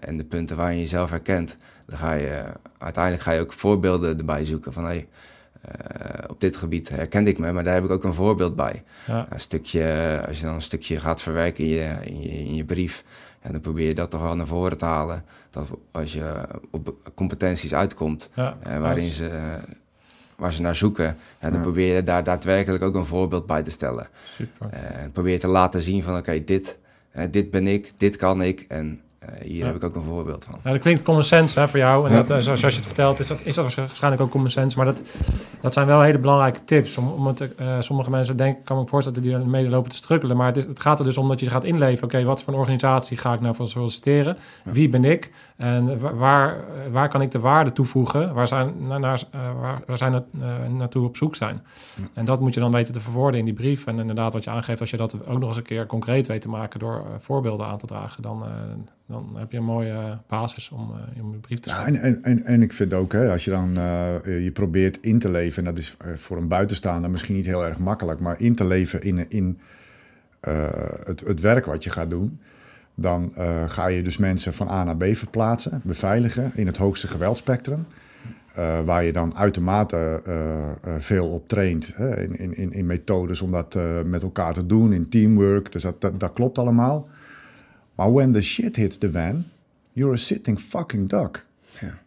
[0.00, 2.42] en de punten waar je jezelf herkent, dan ga je
[2.78, 5.06] uiteindelijk ga je ook voorbeelden erbij zoeken van hey,
[6.28, 8.82] op dit gebied herkende ik me, maar daar heb ik ook een voorbeeld bij.
[9.06, 9.26] Ja.
[9.30, 12.64] Een stukje, als je dan een stukje gaat verwerken in je, in je, in je
[12.64, 13.04] brief,
[13.40, 15.24] En dan probeer je dat toch wel naar voren te halen.
[15.50, 16.32] Dat als je
[16.70, 19.42] op competenties uitkomt, Ja, eh, waarin als- ze, eh,
[20.36, 21.04] waar ze naar zoeken,
[21.40, 21.60] ja, dan Ja.
[21.60, 24.06] probeer je daar daadwerkelijk ook een voorbeeld bij te stellen.
[24.36, 24.68] Super.
[24.70, 24.80] Eh,
[25.12, 26.78] probeer je te laten zien van oké, dit,
[27.10, 29.66] eh, dit ben ik, dit kan ik en eh, hier Ja.
[29.66, 30.58] heb ik ook een voorbeeld van.
[30.64, 32.06] Ja, dat klinkt common sense hè, voor jou.
[32.06, 32.16] En Ja.
[32.22, 34.76] dat, eh, zo- zoals je het vertelt, is dat, is dat waarschijnlijk ook common sense.
[34.76, 35.02] Maar dat,
[35.60, 36.96] dat zijn wel hele belangrijke tips.
[36.98, 39.96] Om, om het, eh, sommige mensen denken, kan me voorstellen, die er mede lopen te
[39.96, 40.36] strukkelen.
[40.36, 42.04] Maar het, is- het gaat er dus om dat je gaat inleven.
[42.04, 44.36] Oké, wat voor een organisatie ga ik nou voor solliciteren?
[44.64, 45.30] Wie ben ik?
[45.58, 46.56] En wa- waar,
[46.90, 48.34] waar kan ik de waarde toevoegen?
[48.34, 51.62] Waar zijn, naar, naar, eh, waar, waar zijn het eh, naartoe op zoek zijn?
[52.12, 53.86] En dat moet je dan weten te verwoorden in die brief.
[53.86, 56.40] En inderdaad, wat je aangeeft, als je dat ook nog eens een keer concreet weet
[56.40, 58.44] te maken door eh, voorbeelden aan te dragen, dan,
[59.06, 60.90] dan heb je een mooie basis om,
[61.20, 62.00] om een brief te Ja, schrijven.
[62.02, 63.70] en, en, en, en ik vind ook, hè, als je dan
[64.24, 67.78] je probeert in te leven, en dat is voor een buitenstaander misschien niet heel erg
[67.78, 69.60] makkelijk, maar in te leven in, in
[71.04, 72.40] het, het werk wat je gaat doen,
[73.00, 77.08] dan eh, ga je dus mensen van A naar B verplaatsen, beveiligen in het hoogste
[77.08, 77.86] geweldspectrum.
[78.54, 83.50] eh, waar je dan uitermate eh, veel op traint hè, in, in, in, methodes om
[83.50, 85.72] dat met elkaar te doen, in teamwork.
[85.72, 87.08] Dus dat, dat, dat klopt allemaal.
[87.94, 89.44] Maar when the shit hits the van,
[89.92, 91.46] you're a sitting fucking duck.
[91.80, 91.98] Ja.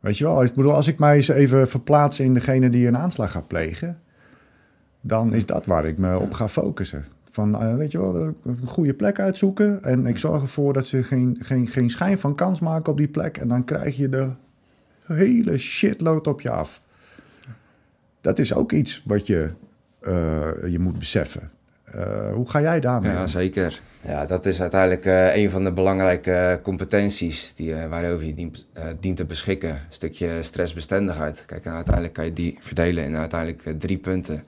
[0.00, 2.96] Weet je wel, ik bedoel, als ik mij eens even verplaats in degene die een
[2.96, 4.00] aanslag gaat plegen,
[5.00, 7.04] dan is dat waar ik me op ga focussen.
[7.34, 11.02] Van, eh, weet je wel, een goede plek uitzoeken en ik zorg ervoor dat ze
[11.02, 14.30] geen, geen, geen schijn van kans maken op die plek en dan krijg je de
[15.06, 16.82] hele shitload op je af.
[18.20, 19.50] Dat is ook iets wat je,
[20.00, 21.50] eh, je moet beseffen.
[21.84, 23.12] Eh, hoe ga jij daarmee?
[23.12, 23.80] Ja, zeker.
[24.00, 28.68] Ja, dat is uiteindelijk een van de belangrijke competenties die, waarover je dient,
[29.00, 29.70] dient te beschikken.
[29.70, 31.44] Een stukje stressbestendigheid.
[31.46, 34.44] Kijk, uiteindelijk kan je die verdelen in uiteindelijk drie punten.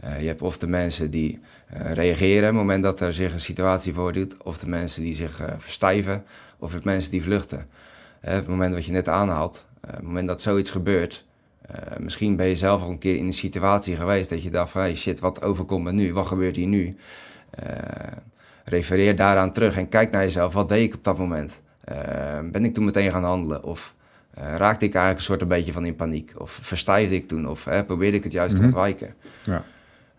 [0.00, 3.32] Eh, je hebt of de mensen die eh, reageren op het moment dat er zich
[3.32, 6.24] een situatie voordoet, of de mensen die zich eh, verstijven,
[6.58, 7.58] of het mensen die vluchten.
[8.22, 11.24] Op het moment wat je net aanhaalt, op het moment dat zoiets gebeurt,
[11.98, 14.80] misschien ben je zelf al een keer in een situatie geweest dat je dacht van
[14.80, 16.12] hey, shit, wat overkomt me nu?
[16.12, 16.96] Wat gebeurt hier nu?
[18.64, 20.52] Refereer daaraan terug en kijk naar jezelf.
[20.52, 21.62] Wat deed ik op dat moment?
[22.44, 23.64] Ben ik toen meteen gaan handelen?
[23.64, 23.94] Of
[24.34, 26.32] raakte ik eigenlijk een soort een beetje van in paniek?
[26.36, 27.48] Of verstijfde ik toen?
[27.48, 28.60] Of probeerde ik het juist Mhm.
[28.60, 29.14] te ontwijken?
[29.44, 29.64] Ja.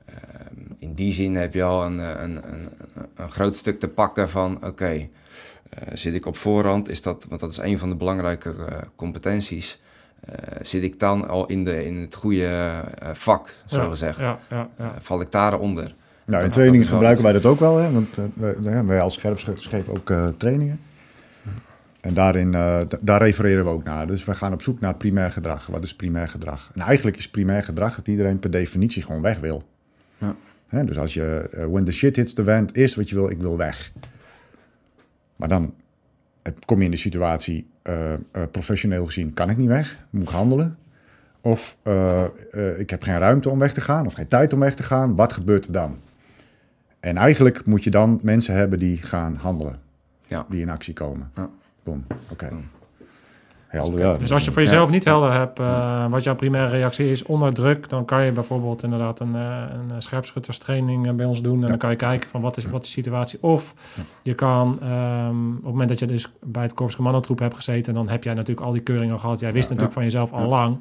[0.09, 2.69] Ehm, in die zin heb je al een, eh, een, een,
[3.15, 4.65] een groot stuk te pakken van...
[4.65, 5.07] oké, eh,
[5.93, 6.89] zit ik op voorhand?
[6.89, 9.81] Is dat, want dat is een van de belangrijke eh, competenties...
[10.19, 14.19] Eh, zit ik dan al in, de, in het goede eh, vak, zo Ja, gezegd?
[14.19, 14.85] Ja, ja, ja.
[14.85, 15.95] Eh, val ik daaronder?
[16.25, 17.91] Nou, in trainingen gebruiken wij dat ook wel, hè?
[17.91, 20.79] want wij, wij als scherpschutters geven ook eh, trainingen.
[22.01, 24.07] En daarin, eh, daar refereren we ook naar.
[24.07, 25.67] Dus we gaan op zoek naar primair gedrag.
[25.67, 26.71] Wat is primair gedrag?
[26.73, 29.63] En eigenlijk is primair gedrag dat iedereen per definitie gewoon weg wil.
[30.69, 33.37] Dus als je, eh, when the shit hits the fan, is wat je wil, ik
[33.37, 33.91] wil weg.
[35.35, 35.73] Maar dan
[36.41, 38.13] eh, kom je in de situatie, eh,
[38.51, 40.77] professioneel gezien, kan ik niet weg, moet ik handelen.
[41.41, 41.77] Of
[42.77, 45.15] ik heb geen ruimte om weg te gaan, of geen tijd om weg te gaan.
[45.15, 45.99] Wat gebeurt er dan?
[46.99, 49.79] En eigenlijk moet je dan mensen hebben die gaan handelen.
[50.25, 50.45] Ja.
[50.49, 51.31] Die in actie komen.
[51.35, 51.49] Ja.
[51.83, 52.05] Boom.
[52.31, 52.63] Oké.
[53.69, 54.17] Helder, ja.
[54.17, 57.53] Dus als je voor jezelf niet helder hebt eh, wat jouw primaire reactie is onder
[57.53, 61.61] druk, dan kan je bijvoorbeeld inderdaad een, eh, een scherpschutterstraining eh, bij ons doen.
[61.61, 63.37] En dan kan je kijken van wat is, wat is de situatie.
[63.41, 63.73] Of
[64.21, 67.93] je kan, ehm, op het moment dat je dus bij het Korps Commandotroep hebt gezeten,
[67.93, 69.39] dan heb jij natuurlijk al die keuringen al gehad.
[69.39, 70.77] Jij wist natuurlijk van jezelf al lang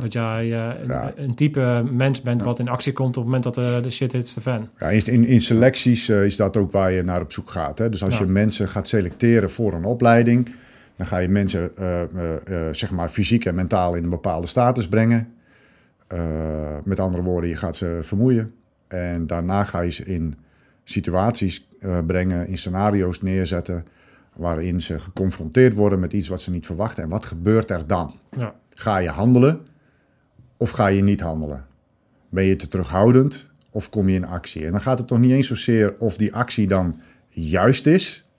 [0.00, 3.54] dat jij een, een type mens bent wat in actie komt op het moment dat
[3.54, 4.68] de, de shit hits de fan.
[4.78, 7.78] Ja, in, in, selecties is dat ook waar je naar op zoek gaat.
[7.78, 7.88] Hè?
[7.88, 10.48] Dus als je mensen gaat selecteren voor een opleiding,
[11.00, 14.46] dan ga je mensen eh, eh, eh, zeg maar fysiek en mentaal in een bepaalde
[14.46, 15.32] status brengen.
[16.84, 18.54] Met andere woorden, je gaat ze vermoeien.
[18.88, 20.34] En daarna ga je ze in
[20.84, 21.68] situaties
[22.06, 23.84] brengen, in scenario's neerzetten,
[24.36, 27.02] waarin ze geconfronteerd worden met iets wat ze niet verwachten.
[27.02, 28.14] En wat gebeurt er dan?
[28.36, 28.54] Ja.
[28.74, 29.60] Ga je handelen
[30.56, 31.66] of ga je niet handelen?
[32.28, 34.64] Ben je te terughoudend of kom je in actie?
[34.64, 38.29] En dan gaat het toch niet eens zozeer of die actie dan juist is.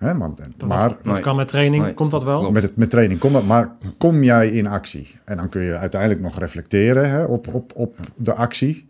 [0.00, 1.20] Hè, want, maar dat Nee.
[1.20, 1.94] kan met training, Nee.
[1.94, 2.38] komt dat wel?
[2.38, 2.52] Klopt.
[2.52, 5.14] met, met training kom dat, maar kom jij in actie?
[5.24, 8.86] En dan kun je uiteindelijk nog reflecteren hè, op, op, op de actie.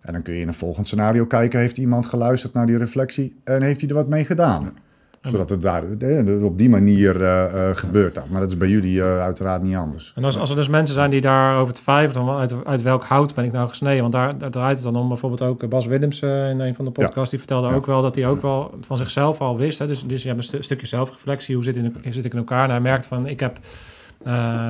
[0.00, 3.36] En dan kun je in een volgend scenario kijken: heeft iemand geluisterd naar die reflectie
[3.44, 4.72] en heeft hij er wat mee gedaan?
[5.30, 8.14] Zodat het daar eh, op die manier eh, eh, gebeurt.
[8.14, 8.28] Dat.
[8.28, 10.12] Maar dat is bij jullie uiteraard niet anders.
[10.14, 13.34] En als, als er dus mensen zijn die daarover twijfelen, dan uit, uit welk hout
[13.34, 14.00] ben ik nou gesneden?
[14.00, 15.08] Want daar, daar draait het dan om.
[15.08, 18.26] Bijvoorbeeld ook Bas Willems in een van de podcasts, die vertelde ook wel dat hij
[18.26, 19.78] ook wel van zichzelf al wist.
[19.78, 19.86] Hè?
[19.86, 21.54] Dus, dus je hebt een stu- stukje zelfreflectie.
[21.54, 22.64] Hoe zit, in, hoe zit ik in elkaar?
[22.64, 23.58] En hij merkt van, ik heb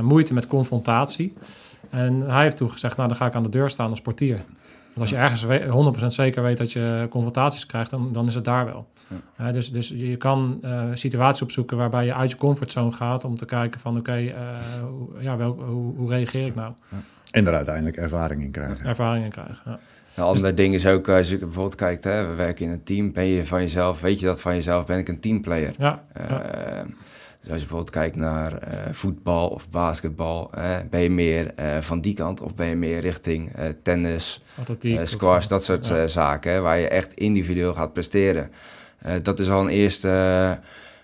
[0.02, 1.32] moeite met confrontatie.
[1.90, 4.40] En hij heeft toen gezegd, nou dan ga ik aan de deur staan als portier.
[4.94, 8.34] Want als je ergens we- 100% zeker weet dat je confrontaties krijgt, dan, dan is
[8.34, 8.86] het daar wel.
[9.08, 9.46] Ja.
[9.46, 13.36] Eh, dus, dus je kan eh, situaties opzoeken waarbij je uit je comfortzone gaat om
[13.36, 14.34] te kijken van oké, eh,
[14.82, 16.72] hoe- ja, wel, hoe, hoe reageer ik nou?
[17.30, 18.86] En er uiteindelijk ervaring in krijgen.
[18.86, 19.56] Ervaringen krijgen.
[19.64, 19.78] Ja.
[20.16, 23.12] Een ander ding is ook, als je bijvoorbeeld kijkt, hè, we werken in een team.
[23.12, 25.72] Ben je van jezelf, weet je dat van jezelf, ben ik een teamplayer?
[25.78, 26.84] Ja, Eh, ja.
[27.44, 31.80] Dus als je bijvoorbeeld kijkt naar eh, voetbal of basketbal, eh, ben je meer eh,
[31.80, 35.00] van die kant of ben je meer richting eh, tennis, atletiek.
[35.00, 36.06] of- squash, dat soort ja.
[36.06, 38.50] zaken, hè, waar je echt individueel gaat presteren.
[39.22, 40.08] Dat is al een eerste,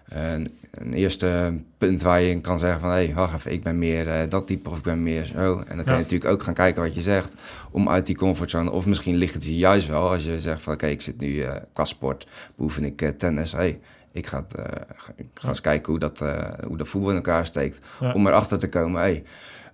[0.08, 3.78] een, een eerste punt waar je kan zeggen van, hé, hey, wacht even, ik ben
[3.78, 5.62] meer dat type of ik ben meer zo.
[5.66, 5.92] En dan kan Ja.
[5.92, 7.32] je natuurlijk ook gaan kijken wat je zegt,
[7.70, 10.72] om uit die comfortzone, of misschien ligt het je juist wel, als je zegt van,
[10.72, 12.26] oké, ik zit nu qua sport,
[12.56, 13.78] beoefen ik tennis, hey,
[14.12, 14.64] ik ga, het, eh,
[14.96, 15.48] ga, ik ga Ja.
[15.48, 17.86] eens kijken hoe dat, eh, hoe dat voetbal in elkaar steekt.
[18.00, 18.12] Ja.
[18.12, 19.22] Om erachter te komen, hey,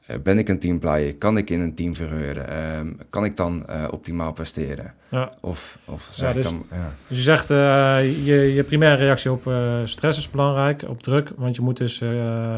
[0.07, 1.16] eh, ben ik een teamplayer?
[1.16, 2.49] Kan ik in een team figuren?
[2.49, 4.95] Ehm, kan ik dan optimaal presteren?
[5.09, 5.32] Ja.
[5.41, 6.78] Of, of zeg dus- ik dan...
[6.78, 6.93] Ja.
[7.09, 11.30] Dus je zegt, eh, je, je primaire reactie op eh, stress is belangrijk, op druk.
[11.37, 11.99] Want je moet dus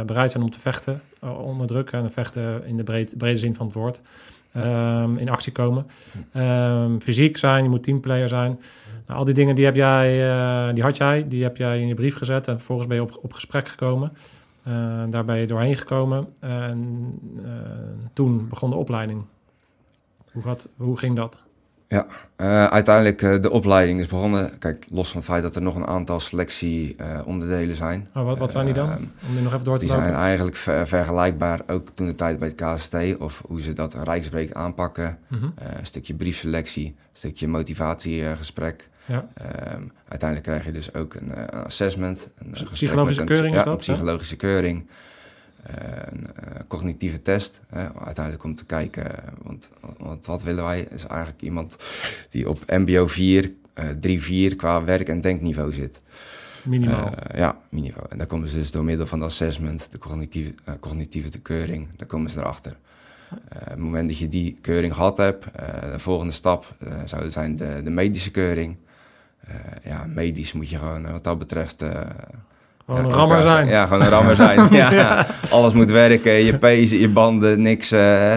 [0.07, 1.91] bereid zijn om te vechten onder druk.
[1.91, 4.01] En vechten in de breed, brede zin van het woord.
[4.63, 5.87] Ehm, in actie komen.
[6.33, 8.61] Ehm, fysiek zijn, je moet teamplayer zijn.
[9.07, 11.87] Nou, al die dingen die, heb jij, eh, die had jij, die heb jij in
[11.87, 12.49] je brief gezet.
[12.49, 14.13] En vervolgens ben je op, op gesprek gekomen.
[14.63, 16.25] Eh, daar ben je doorheen gekomen.
[16.41, 17.13] En
[17.45, 17.51] eh,
[18.13, 19.25] toen begon de opleiding.
[20.33, 21.43] Hoe, gaat, hoe ging dat?
[21.89, 24.59] Eh, uiteindelijk, eh, de opleiding is begonnen.
[24.59, 28.09] Kijk, los van het feit dat er nog een aantal selectieonderdelen zijn.
[28.15, 28.91] Oh, wat, wat zijn die dan?
[28.91, 30.17] Ehm, Om die nog even door te Die zijn lopen.
[30.19, 34.53] eigenlijk ver- vergelijkbaar ook toen de tijd bij het KST of hoe ze dat Rijksbreek
[34.53, 35.19] aanpakken.
[35.29, 35.45] Mhm.
[35.55, 38.89] Eh, een stukje briefselectie, een stukje motivatiegesprek.
[39.07, 39.27] Ja.
[39.35, 42.29] Ehm, uiteindelijk krijg je dus ook een, assessment.
[42.39, 44.87] Een, psychologische een, keuring is ja, dat, een psychologische keuring.
[45.63, 47.61] Een eh, cognitieve test.
[47.69, 49.11] Hè, uiteindelijk om te kijken,
[49.43, 50.81] want, want wat willen wij?
[50.91, 51.77] Is eigenlijk iemand
[52.31, 56.01] die op MBO 4, eh 3-4 qua werk- en denkniveau zit.
[56.69, 57.15] Minimaal.
[57.15, 58.07] Eh, ja, minimaal.
[58.09, 61.89] En daar komen ze dus door middel van de assessment, de cognitieve, eh, cognitieve keuring,
[61.97, 62.73] daar komen ze erachter.
[63.31, 65.45] Eh, op het moment dat je die keuring gehad hebt,
[65.93, 68.77] de volgende stap zou zijn de, de medische keuring.
[69.85, 71.85] Ja, medisch moet je gewoon, wat dat betreft...
[72.89, 73.67] Gewoon ja, een rammer zijn.
[73.69, 74.69] Ja, gewoon een rammer zijn.
[74.75, 78.37] ja, alles moet werken, je pezen, je banden, niks, eh,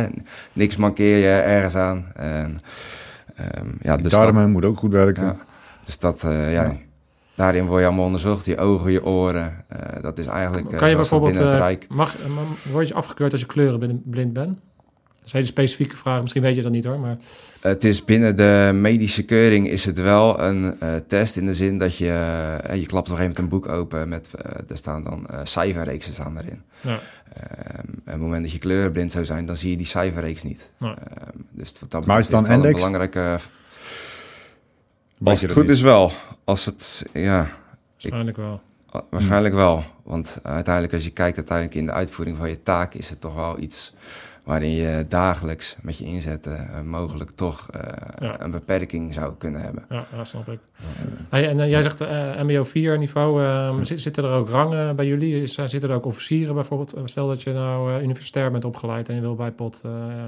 [0.54, 2.06] niks mankeer je ergens aan.
[2.16, 2.62] En,
[3.36, 5.24] ehm, ja, De dus darmen dat- moet ook goed werken.
[5.24, 5.36] ja,
[5.86, 6.74] dus dat, eh, ja, Ja.
[7.36, 8.46] daarin word je allemaal onderzocht.
[8.46, 9.66] Je ogen, je oren.
[9.68, 11.86] eh, dat is eigenlijk eh, kan je bijvoorbeeld, binnen het Rijk.
[11.90, 14.36] mag, ma- word je afgekeurd als je kleurenblind bent?
[14.36, 17.18] Dat is een hele specifieke vraag, misschien weet je dat niet hoor, maar
[17.62, 21.78] Het is binnen de medische keuring is het wel een eh, test in de zin
[21.78, 22.10] dat je,
[22.64, 24.30] eh, je klapt nog even een boek open met,
[24.70, 26.62] er staan dan eh, cijferreeksen staan erin.
[26.82, 27.00] ja.
[27.34, 30.44] Ehm, en op het moment dat je kleurenblind zou zijn, dan zie je die cijferreeks
[30.44, 30.70] niet.
[30.80, 30.96] Ehm,
[31.50, 33.40] dus wat dat Maar is het dan wel een belangrijke...
[35.24, 35.72] Als het goed niet?
[35.72, 36.12] is wel.
[36.44, 37.48] Als het, ja,
[37.92, 38.62] waarschijnlijk wel.
[39.10, 39.84] Waarschijnlijk wel.
[40.04, 43.36] Want uiteindelijk, als je kijkt uiteindelijk in de uitvoering van je taak, is het toch
[43.36, 43.94] wel iets
[44.44, 47.82] waarin je dagelijks met je inzetten eh, mogelijk toch eh,
[48.20, 48.42] Ja.
[48.42, 49.86] een beperking zou kunnen hebben.
[49.90, 50.60] Ja, ja snap ik.
[51.30, 52.00] Hey, en eh, jij zegt
[52.44, 55.42] MBO 4 niveau, ehm, zit- zitten er ook rangen bij jullie?
[55.42, 56.96] Is, zitten er ook officieren bijvoorbeeld?
[57.06, 59.82] Stel dat je nou universitair bent opgeleid en je wil bij pot,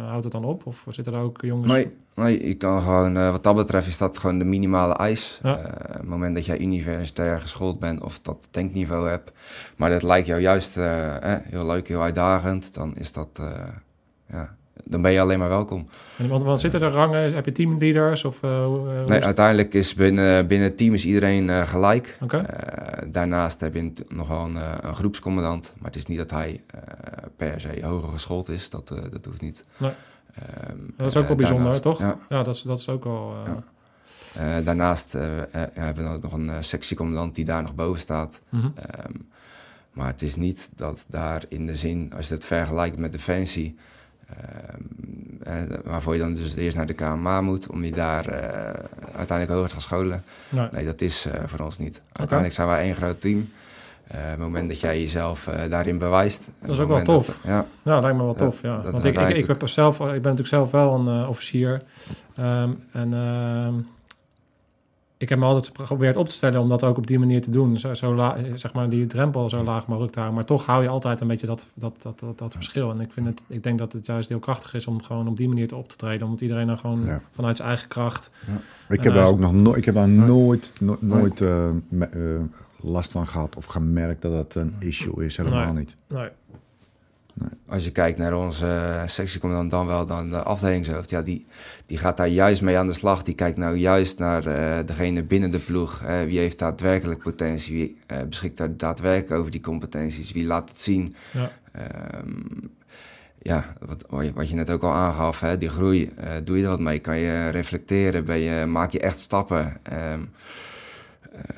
[0.08, 0.66] houdt het dan op?
[0.66, 1.72] Of zitten er ook jongens?
[1.72, 5.40] Nee, nee, je kan gewoon, wat dat betreft is dat gewoon de minimale eis.
[5.44, 5.54] Ja.
[5.54, 9.32] Op het moment dat jij universitair geschoold bent of dat denkniveau hebt,
[9.76, 13.42] maar dat lijkt jou juist eh, heel leuk, heel uitdagend, dan is dat,
[14.34, 15.88] ja, dan ben je alleen maar welkom.
[16.18, 17.34] En, want, want zitten er rangen?
[17.34, 18.26] Heb je teamleaders?
[18.26, 22.18] Of, eh, eh, Nee, is- uiteindelijk is binnen, binnen het team is iedereen eh, gelijk.
[23.08, 26.62] Daarnaast heb je een- nog wel een, een groepscommandant, maar het is niet dat hij
[27.36, 28.70] per se hoger geschoold is.
[28.70, 29.64] Dat, dat hoeft niet.
[29.78, 29.92] Nee.
[30.34, 32.00] Ehm, Dat is ook wel bijzonder, daarnaast- toch?
[32.00, 32.16] Ja.
[32.30, 33.34] Ja, dat is, dat is ook wel...
[33.46, 33.64] Ja.
[34.62, 35.12] Daarnaast
[35.74, 38.42] hebben we ook nog een sectiecommandant die daar nog boven staat.
[38.50, 38.68] mhm.
[38.76, 39.12] Ehm,
[39.92, 43.76] maar het is niet dat daar in de zin, als je het vergelijkt met Defensie,
[45.84, 48.84] waarvoor je dan dus eerst naar de KMA moet om je daar eh,
[49.16, 50.24] uiteindelijk hoger te gaan scholen.
[50.50, 50.68] Nee.
[50.72, 52.02] Nee, dat is eh, voor ons niet.
[52.12, 53.50] Uiteindelijk zijn wij één groot team.
[54.08, 56.42] Op het moment dat jij jezelf daarin bewijst.
[56.62, 57.26] Dat is ook wel tof.
[57.26, 58.62] dat- ja, Ja, lijkt me wel tof.
[58.62, 58.82] Ja.
[58.82, 61.82] Want ik, ik, ik, ben zelf, ik ben natuurlijk zelf wel een officier.
[62.36, 63.74] Ehm, en ehm,
[65.24, 67.50] ik heb me altijd geprobeerd op te stellen om dat ook op die manier te
[67.52, 67.78] doen.
[67.78, 70.40] Zo, zo la, zeg maar die drempel zo laag mogelijk te houden.
[70.40, 72.92] Maar toch hou je altijd een beetje dat, dat, dat, dat, dat verschil.
[72.92, 75.38] En ik, vind het, ik denk dat het juist heel krachtig is om gewoon op
[75.38, 76.26] die manier te op te treden.
[76.26, 77.22] Omdat iedereen dan gewoon Ja.
[77.36, 78.32] vanuit zijn eigen kracht...
[78.90, 82.06] Ik heb Ja, daar ook nog nooit, ik heb daar nooit, no- nooit eh, me-
[82.06, 85.38] eh, last van gehad of gemerkt dat het een issue is.
[85.38, 85.74] Helemaal Nee.
[85.74, 85.96] niet.
[86.08, 86.30] Nee.
[87.68, 91.46] Als je kijkt naar onze sectiecommandant dan wel, dan de afdelingshoofd, ja, die,
[91.86, 93.24] die gaat daar juist mee aan de slag.
[93.24, 96.02] Die kijkt nou juist naar uh, degene binnen de ploeg.
[96.04, 97.76] Uh, wie heeft daadwerkelijk potentie?
[97.76, 100.32] Wie uh, beschikt daar daadwerkelijk over die competenties?
[100.32, 101.16] Wie laat het zien?
[101.32, 101.52] Ja,
[102.18, 102.72] um,
[103.42, 106.14] ja wat, wat je net ook al aangaf, hè, die groei.
[106.44, 107.00] doe je er wat mee?
[107.00, 108.26] Kan je reflecteren?
[108.26, 109.78] Ben je, maak je echt stappen?
[110.14, 110.30] Um,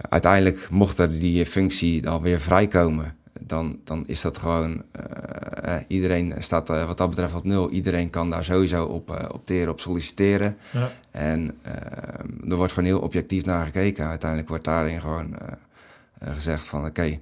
[0.10, 4.84] uiteindelijk mocht er die functie dan weer vrijkomen dan, dan is dat gewoon.
[5.66, 7.70] Uh, iedereen staat uh, wat dat betreft op nul.
[7.70, 10.58] Iedereen kan daar sowieso op uh, opteren, op solliciteren.
[10.72, 10.92] Ja.
[11.12, 11.58] En
[12.50, 14.06] er wordt gewoon heel objectief naar gekeken.
[14.06, 15.36] Uiteindelijk wordt daarin gewoon
[16.20, 17.20] gezegd van oké,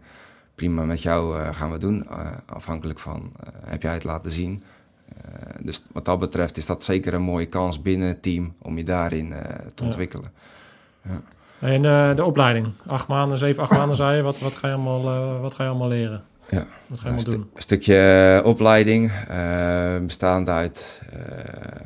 [0.56, 2.08] prima met jou gaan we doen.
[2.46, 3.32] afhankelijk van
[3.66, 4.64] heb jij het laten zien.
[5.60, 8.84] dus wat dat betreft is dat zeker een mooie kans binnen het team om je
[8.84, 9.34] daarin
[9.76, 10.32] te ontwikkelen.
[11.02, 11.22] Ja.
[11.64, 14.22] En uh, de opleiding, acht maanden, zeven, acht maanden zei je.
[14.22, 16.24] Wat, wat, ga, je allemaal, uh, wat ga je allemaal leren?
[16.50, 16.66] Ja.
[16.88, 17.50] Wat ga je allemaal doen?
[17.54, 19.12] Een stukje uh, opleiding,
[20.06, 21.02] bestaand uit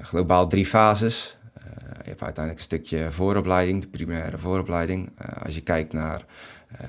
[0.01, 1.37] globaal drie fases.
[2.03, 5.09] je hebt uiteindelijk een stukje vooropleiding, de primaire vooropleiding.
[5.43, 6.21] als je kijkt naar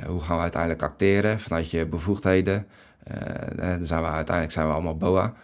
[0.06, 2.66] hoe gaan we uiteindelijk acteren vanuit je bevoegdheden.
[3.56, 5.34] dan zijn we uiteindelijk zijn we allemaal BOA.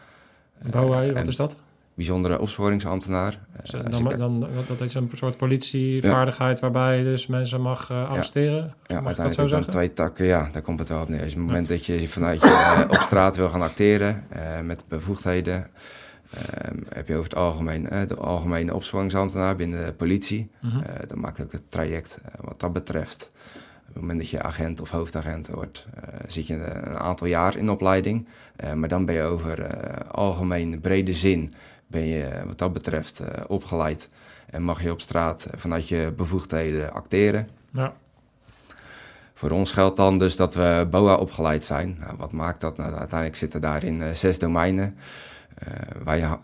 [0.63, 1.57] BOA, wat is dat?
[1.95, 3.39] Bijzondere opsporingsambtenaar.
[3.61, 8.75] Dus, dan, dan, dat is een soort politievaardigheid waarbij je dus mensen mag uh, arresteren?
[8.87, 11.19] Ja, mag uiteindelijk dat zo dan twee takken, ja, daar komt het wel op neer.
[11.19, 14.85] Je het moment dat je vanuit je uh, op straat wil gaan acteren uh, met
[14.89, 15.71] bevoegdheden,
[16.31, 20.51] ehm, heb je over het algemeen de algemene opsporingsambtenaar binnen de politie.
[20.61, 20.83] Mm -hmm.
[21.07, 23.31] dan maakt ook het traject wat dat betreft.
[23.89, 25.87] Op het moment dat je agent of hoofdagent wordt,
[26.27, 28.29] zit je een aantal jaar in opleiding.
[28.75, 29.67] maar dan ben je over
[30.07, 31.53] algemeen brede zin
[31.87, 34.09] ben je wat dat betreft uh, opgeleid
[34.51, 37.49] en mag je op straat vanuit je bevoegdheden acteren.
[37.71, 37.93] Ja.
[39.35, 41.97] Voor ons geldt dan dus dat we BOA opgeleid zijn.
[42.01, 42.77] Nou, wat maakt dat?
[42.77, 44.97] Nou, uiteindelijk zitten daarin uh, zes domeinen.
[45.69, 45.75] Uh,
[46.05, 46.37] wij uh,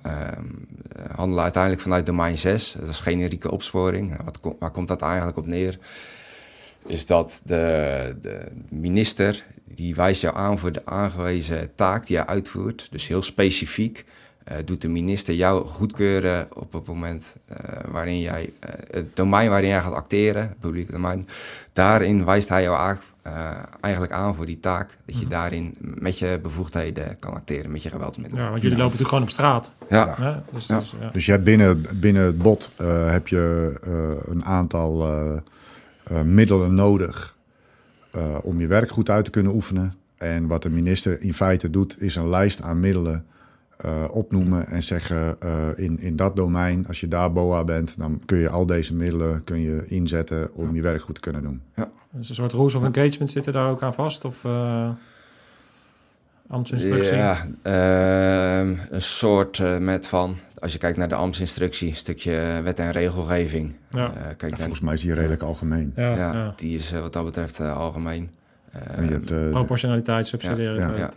[1.15, 4.09] handelen uiteindelijk vanuit domein 6, dat is generieke opsporing.
[4.11, 5.79] Nou, wat, waar komt dat eigenlijk op neer?
[6.87, 12.27] Is dat de, de minister die wijst jou aan voor de aangewezen taak die je
[12.27, 14.05] uitvoert, dus heel specifiek.
[14.49, 17.57] Uh, doet de minister jou goedkeuren op het moment uh,
[17.91, 21.29] waarin jij uh, het domein waarin jij gaat acteren, het publieke domein,
[21.73, 22.99] daarin wijst hij jou aan,
[23.81, 24.97] eigenlijk aan voor die taak.
[25.05, 25.31] Dat je mm.
[25.31, 28.45] daarin met je bevoegdheden kan acteren, met je geweldsmiddelen.
[28.45, 29.73] Ja, want jullie lopen natuurlijk gewoon op straat.
[29.89, 30.15] Ja.
[30.19, 30.43] ja.
[30.53, 30.79] Dus, ja.
[30.79, 31.11] Dus, ja.
[31.11, 32.73] dus jij binnen, binnen het bot
[33.07, 33.75] heb je
[34.25, 35.07] een aantal
[36.25, 37.35] middelen nodig
[38.43, 39.95] om je werk goed uit te kunnen oefenen.
[40.17, 43.25] En wat de minister in feite doet, is een lijst aan middelen
[43.85, 48.23] uh, opnoemen en zeggen uh, in, in dat domein, als je daar BOA bent, dan
[48.27, 51.63] kun je al deze middelen kun je inzetten om je werk goed te kunnen doen.
[51.75, 51.91] Ja.
[52.11, 54.25] Dus een soort rules of engagement zitten daar ook aan vast?
[54.25, 54.91] Of uh,
[56.49, 57.17] ambtsinstructie?
[57.17, 62.79] Ja, ehm, een soort met van, als je kijkt naar de ambtsinstructie, een stukje wet
[62.79, 63.75] en regelgeving.
[63.91, 64.13] Ja.
[64.37, 65.93] kijk, volgens mij is die redelijk algemeen.
[65.97, 68.31] Ja, ja, die is wat dat betreft algemeen.
[68.77, 70.99] Uh, je hebt, uh, proportionaliteit, subsidiariteit.
[70.99, 71.11] Ja,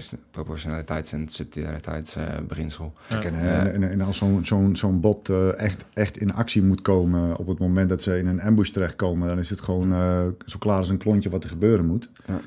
[0.00, 2.92] ja, proportionaliteits- en subsidiariteitsbeginsel.
[3.12, 7.36] Uh, en, en, en, als zo'n zo'n zo'n bot echt, echt in actie moet komen
[7.36, 9.92] op het moment dat ze in een ambush terechtkomen, dan is het gewoon
[10.46, 12.10] zo klaar als een klontje wat er gebeuren moet.
[12.26, 12.40] Ja.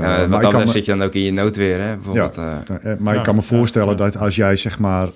[0.00, 1.94] Ja, maar dan zit je dan ook in je noodweer, hè?
[1.94, 2.62] Bijvoorbeeld, ja,
[2.98, 5.08] maar ik kan me voorstellen dat als jij zeg maar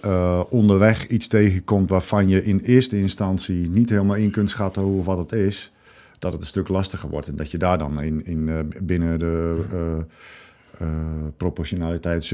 [0.48, 5.18] onderweg iets tegenkomt waarvan je in eerste instantie niet helemaal in kunt schatten hoe wat
[5.18, 5.72] het is,
[6.18, 7.28] dat het een stuk lastiger wordt.
[7.28, 12.24] En dat je daar dan in, in, uh, binnen de uh, uh, proportionaliteit,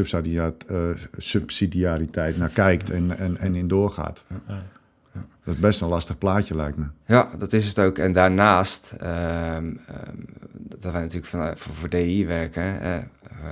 [1.17, 4.25] subsidiariteit naar kijkt en, en, en in doorgaat.
[4.49, 4.63] Ja.
[5.45, 6.85] Dat is best een lastig plaatje, lijkt me.
[7.07, 7.99] Ja, dat is het ook.
[7.99, 9.79] En daarnaast, um, um,
[10.53, 12.97] dat wij natuurlijk vanuit, voor, voor DI werken, eh,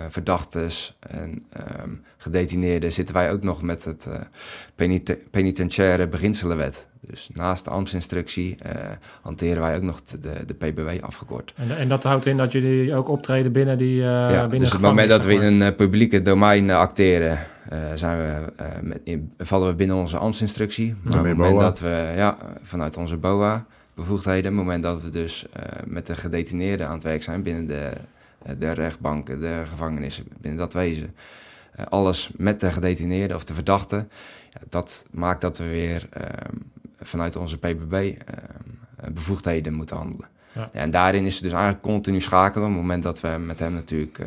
[0.09, 1.45] verdachtes en
[1.83, 4.15] um, gedetineerden, zitten wij ook nog met het uh,
[4.75, 6.87] peniten penitentiaire beginselenwet.
[7.01, 8.73] Dus naast de ambtsinstructie uh,
[9.23, 11.55] hanteren wij ook nog de, de, PBW afgekort.
[11.57, 14.69] En, en, dat houdt in dat jullie ook optreden binnen die uh, ja, binnen Dus
[14.69, 17.39] op het moment dat we in een uh, publieke domein acteren,
[17.95, 20.95] zijn we, met, in, vallen we binnen onze ambtsinstructie.
[21.03, 23.65] Maar op het moment dat we ja, vanuit onze BOA
[23.95, 25.47] bevoegdheden, op het moment dat we dus
[25.85, 27.91] met de gedetineerden aan het werk zijn binnen de,
[28.59, 31.15] de rechtbanken, de gevangenissen, binnen dat wezen,
[31.89, 34.11] alles met de gedetineerden of de verdachten,
[34.53, 36.57] ja, dat maakt dat we weer ehm,
[37.01, 40.29] vanuit onze PBB ehm, bevoegdheden moeten handelen.
[40.53, 40.69] Ja.
[40.73, 42.67] en daarin is het dus eigenlijk continu schakelen.
[42.67, 44.27] Op het moment dat we met hem natuurlijk uh,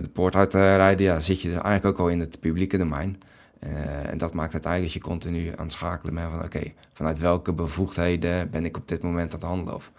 [0.00, 3.22] de poort uitrijden, ja, zit je dus eigenlijk ook al in het publieke domein.
[3.60, 7.18] Uh, en dat maakt uiteindelijk dat je continu aan het schakelen bent van oké, vanuit
[7.18, 9.74] welke bevoegdheden ben ik op dit moment aan het handelen?
[9.74, 9.92] Of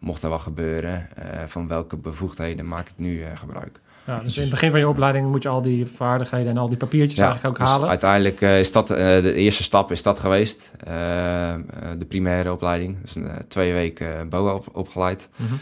[0.00, 3.80] mocht er wat gebeuren, uh, van welke bevoegdheden maak ik nu gebruik?
[4.04, 6.68] Ja, dus in het begin van je opleiding moet je al die vaardigheden en al
[6.68, 7.88] die papiertjes eigenlijk ook dus halen.
[7.88, 10.70] uiteindelijk eh, is dat eh, de eerste stap is dat geweest.
[10.84, 11.60] Eh, eh,
[11.98, 13.00] de primaire opleiding.
[13.00, 15.28] Dus een, eh, twee weken BOA op, opgeleid.
[15.36, 15.54] Mhm.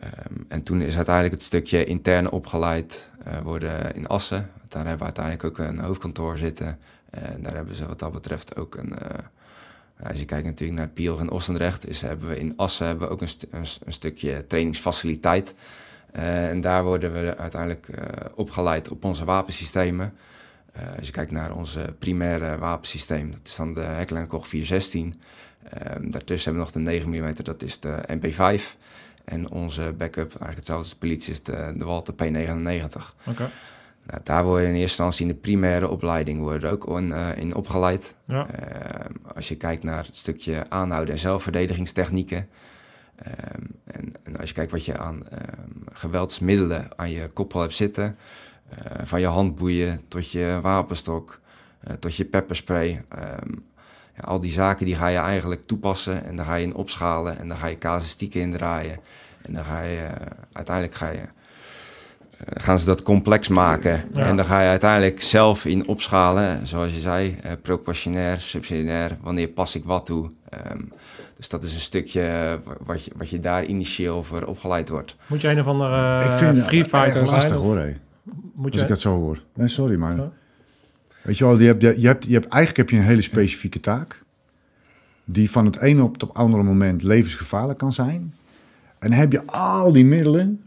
[0.00, 0.12] Ehm,
[0.48, 4.50] en toen is uiteindelijk het stukje intern opgeleid eh, worden in Assen.
[4.68, 6.78] Daar hebben we uiteindelijk ook een hoofdkantoor zitten.
[7.10, 8.98] En daar hebben ze wat dat betreft ook een...
[8.98, 9.08] eh,
[10.02, 13.12] als je kijkt natuurlijk naar Piel en Ossendrecht, is, hebben we in Assen hebben we
[13.12, 15.54] ook een, een, st- een stukje trainingsfaciliteit.
[16.12, 20.14] Eh, en daar worden we uiteindelijk eh, opgeleid op onze wapensystemen.
[20.72, 25.20] Eh, als je kijkt naar onze primaire wapensysteem, dat is dan de Heckler Koch 416.
[25.70, 28.76] Ehm, daartussen hebben we nog de 9 mm, dat is de MP5.
[29.24, 33.14] En onze backup, eigenlijk hetzelfde als de politie, is de, de Walter P99.
[33.26, 33.50] Oké.
[34.10, 37.36] Nou, daar worden in eerste instantie in de primaire opleiding worden er ook in, eh,
[37.36, 38.14] in opgeleid.
[38.24, 38.46] Ja.
[38.50, 42.48] Ehm, als je kijkt naar het stukje aanhouden en zelfverdedigingstechnieken.
[43.16, 45.22] Ehm, en, en als je kijkt wat je aan
[45.92, 48.16] geweldsmiddelen aan je koppel hebt zitten.
[48.68, 51.40] eh, van je handboeien tot je wapenstok,
[51.80, 53.04] eh, tot je pepperspray.
[53.08, 53.52] ehm,
[54.16, 57.38] ja, al die zaken die ga je eigenlijk toepassen en dan ga je in opschalen
[57.38, 58.98] en dan ga je casuïstieken indraaien.
[59.42, 61.28] En dan ga je, eh, uiteindelijk ga je, eh,
[62.46, 64.04] gaan ze dat complex maken.
[64.14, 64.26] Ja.
[64.26, 69.48] En dan ga je uiteindelijk zelf in opschalen, zoals je zei, eh, proportionair, subsidiair, wanneer
[69.48, 70.30] pas ik wat toe.
[70.48, 70.80] Ehm,
[71.36, 72.54] dus dat is een stukje eh,
[72.86, 75.16] wat je, wat je daar initieel voor opgeleid wordt.
[75.26, 77.96] Moet je een of andere ik vind uh, free fighter lastig hoor, hé.
[78.54, 79.42] Moet Als je, ik dat zo hoor.
[79.54, 80.16] Nee, sorry, maar...
[80.16, 80.30] Ja.
[81.22, 83.80] Weet je wel, je hebt, je, hebt, je hebt, eigenlijk heb je een hele specifieke
[83.80, 84.22] taak...
[85.24, 88.34] die van het ene op het andere moment levensgevaarlijk kan zijn.
[88.98, 90.62] En heb je al die middelen...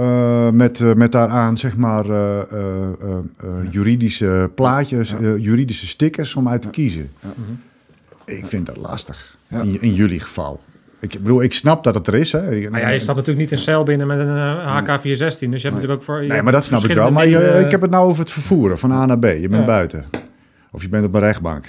[0.00, 5.86] eh, met, eh, met daaraan, zeg maar, eh, eh, eh, eh, juridische plaatjes, eh, juridische
[5.86, 7.10] stickers om uit te kiezen.
[8.24, 9.60] Ik vind dat lastig, Ja.
[9.60, 10.60] in, in jullie geval.
[11.00, 12.32] Ik bedoel, ik snap dat het er is.
[12.32, 12.70] Hè.
[12.70, 15.02] maar ja, je stapt natuurlijk niet een cel binnen met een eh, HK-416.
[15.02, 16.22] Dus je hebt natuurlijk ook voor...
[16.22, 17.10] je Nee, maar dat snap ik wel.
[17.10, 19.24] Maar je- ik heb het nou over het vervoeren van A naar B.
[19.24, 19.64] Je bent Ja.
[19.64, 20.04] buiten.
[20.72, 21.64] Of je bent op een rechtbank.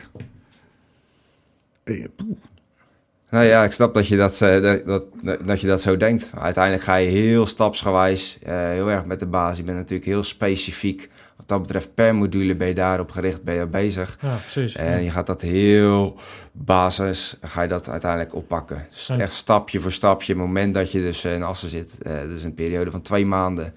[3.31, 5.05] Nou ja, ik snap dat je dat, eh, dat, dat,
[5.45, 6.31] dat je dat zo denkt.
[6.39, 9.57] Uiteindelijk ga je heel stapsgewijs, eh, heel erg met de basis.
[9.57, 11.09] Je bent natuurlijk heel specifiek.
[11.35, 14.17] Wat dat betreft, per module ben je daarop gericht, ben je bezig.
[14.21, 14.75] Ja, precies.
[14.75, 16.19] En je gaat dat heel
[16.51, 18.87] basis, ga je dat uiteindelijk oppakken.
[18.89, 19.17] Dus Ja.
[19.19, 20.33] echt stapje voor stapje.
[20.33, 23.25] Het moment dat je dus eh, in Assen zit, eh dus een periode van twee
[23.25, 23.73] maanden,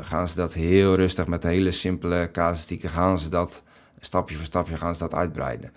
[0.00, 3.62] gaan ze dat heel rustig met hele simpele casuïstieken, gaan ze dat
[4.00, 5.72] stapje voor stapje gaan ze dat uitbreiden.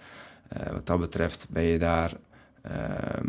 [0.73, 2.11] Wat dat betreft ben je daar,
[2.64, 3.24] eh,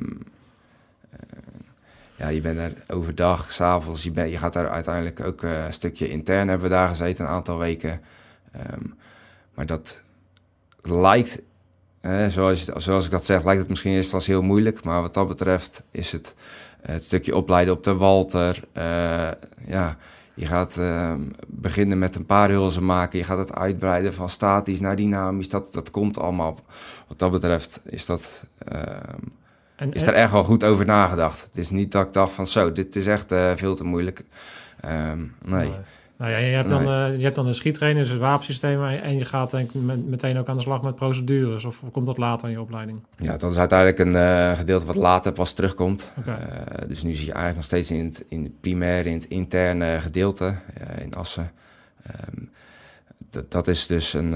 [2.17, 6.09] ja, je bent er overdag, s'avonds, je, je gaat daar uiteindelijk ook eh, een stukje
[6.09, 8.01] intern hebben we daar gezeten, een aantal weken.
[8.53, 8.83] Ehm,
[9.55, 10.03] maar dat
[10.83, 11.43] lijkt,
[12.29, 14.85] zoals, zoals ik dat zeg, lijkt het misschien eerst als heel moeilijk.
[14.85, 16.35] Maar wat dat betreft is het
[16.87, 18.65] het stukje opleiden op de Walter.
[18.73, 19.31] eh,
[19.67, 19.97] ja,
[20.35, 23.19] je gaat ehm, beginnen met een paar hulzen maken.
[23.19, 25.49] Je gaat het uitbreiden van statisch naar dynamisch.
[25.49, 26.59] Dat, dat komt allemaal.
[27.09, 29.19] Wat dat betreft is, dat, ehm,
[29.77, 31.43] En- is er echt wel goed over nagedacht.
[31.43, 34.25] Het is niet dat ik dacht van zo, dit is echt eh, veel te moeilijk.
[34.81, 35.73] Ehm, nee.
[36.17, 38.85] Nou ja, je hebt, dan, eh, je hebt dan de schiettrainer, dus het wapensysteem.
[38.85, 41.65] En je gaat denk meteen ook aan de slag met procedures.
[41.65, 43.01] Of komt dat later in je opleiding?
[43.17, 46.13] Ja, dat is uiteindelijk een eh, gedeelte wat later pas terugkomt.
[46.27, 46.35] Eh,
[46.89, 50.01] dus nu zie je eigenlijk nog steeds in het, in het primair, in het interne
[50.01, 50.55] gedeelte,
[51.01, 51.53] in Assen.
[52.03, 52.43] Ehm,
[53.31, 54.35] dat, dat is dus een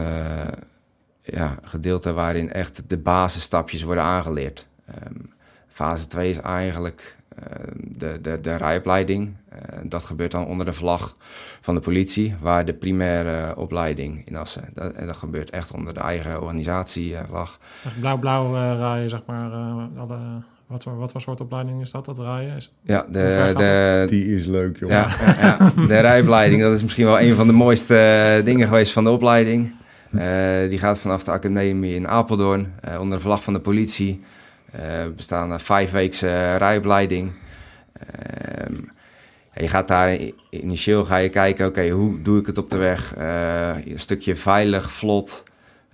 [1.22, 4.66] ja, gedeelte waarin echt de basisstapjes worden aangeleerd.
[4.87, 5.14] Ehm,
[5.68, 7.17] fase 2 is eigenlijk
[7.76, 9.34] de, de, de rijopleiding.
[9.49, 11.12] Eh, dat gebeurt dan onder de vlag
[11.61, 14.64] van de politie, waar de primaire opleiding in Assen.
[14.74, 17.59] Dat, en dat gebeurt echt onder de eigen organisatievlag.
[18.01, 19.53] Blauw-blauw eh, rijden, zeg maar.
[19.53, 20.18] eh, alle,
[20.66, 22.57] wat, voor, wat voor soort opleiding is dat, dat rijden?
[22.57, 24.91] Is, Ja, de, de, Die is leuk, joh.
[24.91, 25.86] Ja, ja, ja.
[25.86, 29.11] de rijopleiding, dat is misschien wel een van de mooiste eh, dingen geweest van de
[29.11, 29.72] opleiding.
[30.12, 34.22] Eh, die gaat vanaf de academie in Apeldoorn, eh, onder de vlag van de politie.
[34.72, 37.32] Eh we bestaan een vijfweekse rijopleiding.
[37.92, 38.74] Ehm,
[39.54, 40.18] je gaat daar
[40.50, 43.14] initieel ga je kijken, oké, hoe doe ik het op de weg?
[43.16, 45.44] Eh, een stukje veilig, vlot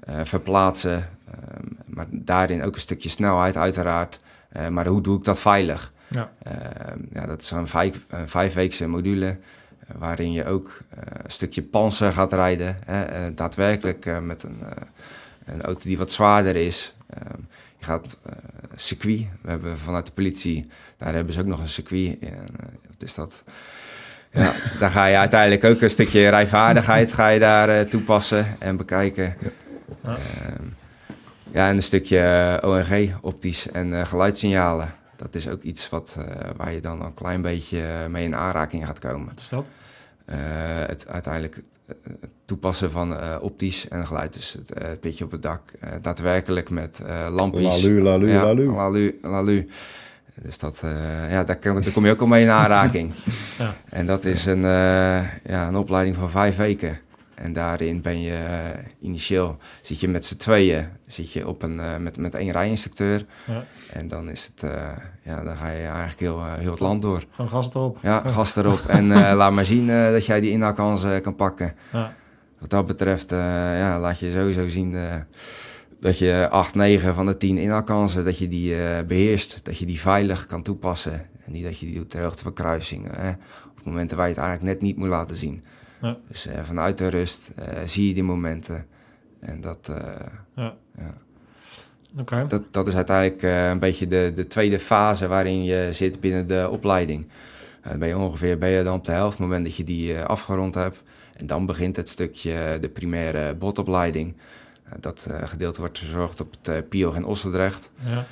[0.05, 1.09] eh, verplaatsen.
[1.31, 4.19] Ehm, maar daarin ook een stukje snelheid uiteraard.
[4.49, 5.93] Eh, maar hoe doe ik dat veilig?
[6.09, 6.31] ja.
[6.43, 9.37] Ehm, ja, dat is een, vijf, een vijfweekse module eh,
[9.99, 12.77] waarin je ook eh, een stukje panzer gaat rijden.
[12.85, 14.83] Hè, eh, daadwerkelijk eh, met een, eh,
[15.55, 16.95] een auto die wat zwaarder is.
[17.85, 18.33] Je gaat eh,
[18.77, 19.27] circuit.
[19.41, 22.19] We hebben vanuit de politie, daar hebben ze ook nog een circuit.
[22.21, 22.47] En,
[22.89, 23.43] wat is dat?
[24.31, 28.77] Ja, daar ga je uiteindelijk ook een stukje rijvaardigheid ga je daar eh, toepassen en
[28.77, 29.35] bekijken.
[30.03, 30.17] Ja.
[30.17, 30.67] Ehm,
[31.53, 34.95] ja, en een stukje eh, ONG, optisch en geluidssignalen.
[35.17, 36.17] Dat is ook iets wat,
[36.57, 39.27] waar je dan een klein beetje mee in aanraking gaat komen.
[39.27, 39.69] Wat is dat?
[40.89, 41.74] Het uiteindelijk het
[42.45, 46.71] toepassen van eh, optisch en geluid, dus het eh, pitje op het dak, eh, daadwerkelijk
[46.71, 47.83] met eh lampjes.
[47.83, 48.71] Lalu, lalu, ja, lalu.
[48.71, 49.69] lalu, lalu.
[50.43, 53.13] Dus dat, eh, ja, daar, kom, daar kom je ook al mee in aanraking.
[53.59, 53.75] Ja.
[53.89, 56.99] En dat is een, eh, ja, een opleiding van vijf weken.
[57.35, 61.81] En daarin ben je eh, initieel, zit je met z'n tweeën, zit je op een,
[61.81, 63.27] eh, met, met één rijinstructeur.
[63.47, 63.65] Ja.
[63.93, 64.89] En dan is het, eh,
[65.23, 67.25] ja, dan ga je eigenlijk heel, heel het land door.
[67.31, 67.99] Gewoon gas erop.
[68.03, 68.81] Ja, gas erop.
[68.99, 71.75] En laat maar zien dat jij die inhaalkansen kan pakken.
[71.93, 72.15] Ja.
[72.59, 74.97] Wat dat betreft, ja, laat je sowieso zien
[76.05, 79.61] dat je 8, 9 van de 10 inhaalkansen, dat je die eh, beheerst.
[79.63, 81.27] Dat je die veilig kan toepassen.
[81.45, 83.11] En niet dat je die doet ter hoogte van kruisingen.
[83.15, 83.31] Hè?
[83.79, 85.65] Op momenten waar je het eigenlijk net niet moet laten zien.
[86.05, 86.17] Ja.
[86.29, 88.87] Dus eh, vanuit de rust eh, zie je die momenten.
[89.41, 90.75] En dat, eh, Ja.
[90.97, 91.15] Ja.
[92.21, 92.45] Oké.
[92.49, 96.69] dat, dat is uiteindelijk een beetje de, de tweede fase waarin je zit binnen de
[96.71, 97.29] opleiding.
[97.99, 100.19] Ben je ongeveer ben je dan op de helft, op het moment dat je die
[100.23, 101.03] afgerond hebt.
[101.37, 104.37] En dan begint het stukje de primaire botopleiding.
[105.01, 107.91] Dat gedeelte wordt verzorgd op het PIOG in Ossendrecht.
[108.05, 108.27] Ja.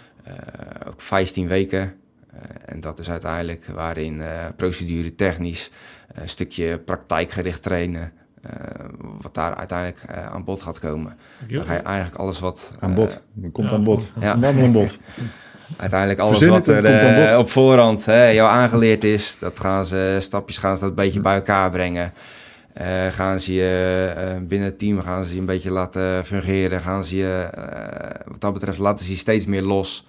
[0.87, 1.95] Ook 15 weken.
[2.33, 5.71] Eh, en dat is uiteindelijk waarin eh, procedure technisch,
[6.15, 8.13] een stukje praktijkgericht trainen,
[8.43, 8.53] eh,
[9.21, 11.17] wat daar uiteindelijk eh, aan bod gaat komen.
[11.49, 12.73] Dan ga je eigenlijk alles wat...
[12.81, 13.23] Aan eh, bod.
[13.33, 14.13] Dat komt ja, aan bod.
[14.21, 14.33] ja.
[14.43, 14.99] Aan bod.
[15.77, 20.17] Uiteindelijk alles Verzin wat er eh, op voorhand hè, jou aangeleerd is, dat gaan ze
[20.21, 22.13] stapjes gaan ze dat een beetje bij elkaar brengen.
[22.73, 26.81] Eh, gaan ze je eh, binnen het team gaan ze je een beetje laten fungeren.
[26.81, 30.07] Gaan ze je, eh, wat dat betreft, laten ze je steeds meer los.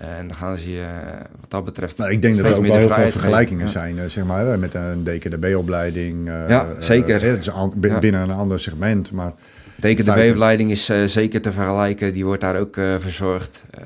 [0.00, 2.66] En dan gaan ze je, eh, wat dat betreft, Nou, ik denk dat er ook
[2.66, 6.28] wel heel veel vergelijkingen zijn, eh, zeg maar, eh, met een DKDB-opleiding.
[6.28, 7.22] eh, Ja, eh, zeker.
[7.24, 7.98] eh, het is an- bin- Ja.
[7.98, 9.32] binnen een ander segment, maar
[9.80, 12.12] DKDB-opleiding is eh, zeker te vergelijken.
[12.12, 13.62] Die wordt daar ook eh, verzorgd.
[13.70, 13.82] Eh,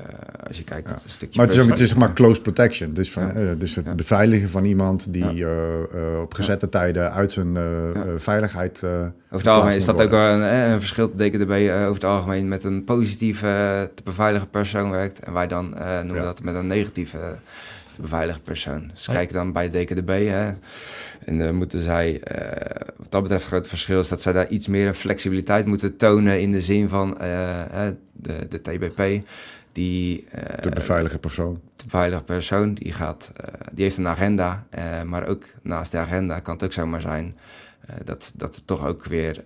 [0.47, 0.93] als je kijkt, Ja.
[0.93, 1.37] een stukje...
[1.37, 2.93] Maar het is, ook, het is maar close protection.
[2.93, 3.53] Dus, van, Ja.
[3.53, 3.95] dus het Ja.
[3.95, 5.47] beveiligen van iemand die
[6.21, 7.57] op gezette tijden uit zijn
[8.17, 8.83] veiligheid.
[8.83, 10.41] Over het algemeen is dat ook worden.
[10.41, 11.11] een, een verschil.
[11.15, 13.47] De DKDB eh, over het algemeen met een positieve
[13.95, 15.19] te beveiligen persoon werkt.
[15.19, 17.17] En wij dan noemen dat met een negatieve
[17.95, 18.87] te beveiligen persoon.
[18.93, 19.13] Dus Ja.
[19.13, 20.27] kijken dan bij DKDB.
[20.27, 20.51] Hè,
[21.25, 24.47] en dan moeten zij, eh, wat dat betreft het grote verschil is dat zij daar
[24.47, 29.27] iets meer een flexibiliteit moeten tonen in de zin van eh, de, de TBP.
[29.71, 31.61] Die, eh, de beveilige persoon.
[31.75, 33.31] de beveiligde persoon die gaat,
[33.71, 34.65] die heeft een agenda,
[35.05, 37.37] maar ook naast de agenda kan het ook zomaar zijn
[38.03, 39.43] dat, dat het toch ook weer,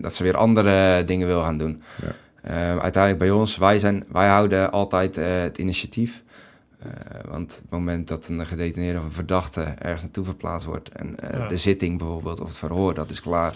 [0.00, 1.82] dat ze weer andere dingen wil gaan doen.
[2.02, 2.78] Ja.
[2.80, 6.22] Uiteindelijk bij ons, wij, zijn, wij houden altijd het initiatief.
[6.82, 6.90] Eh,
[7.30, 11.18] want op het moment dat een gedetineerde of een verdachte ergens naartoe verplaatst wordt en
[11.20, 11.46] eh, Ja.
[11.48, 13.54] de zitting bijvoorbeeld of het verhoor, dat is klaar.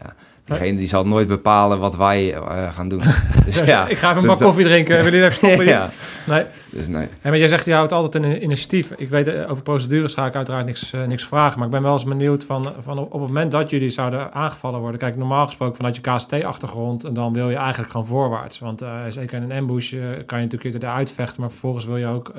[0.00, 0.14] Ja,
[0.44, 3.02] diegene die zal nooit bepalen wat wij eh, gaan doen.
[3.44, 4.96] Dus ja, ik ga even een bak koffie drinken.
[5.04, 5.66] Willen jullie even stoppen?
[5.66, 5.90] ja,
[6.26, 6.44] Nee.
[6.70, 7.08] dus nee.
[7.20, 8.90] Hey, maar jij zegt, je houdt altijd een initiatief.
[8.96, 11.58] Ik weet, eh, over procedures ga ik uiteraard niks, eh, niks vragen.
[11.58, 14.80] Maar ik ben wel eens benieuwd van, van op, het moment dat jullie zouden aangevallen
[14.80, 15.00] worden.
[15.00, 17.04] Kijk, normaal gesproken vanuit je KST-achtergrond.
[17.04, 18.58] En dan wil je eigenlijk gaan voorwaarts.
[18.58, 19.94] Want eh, zeker in een ambush
[20.26, 21.40] kan je natuurlijk eruit vechten.
[21.40, 22.32] Maar vervolgens wil je ook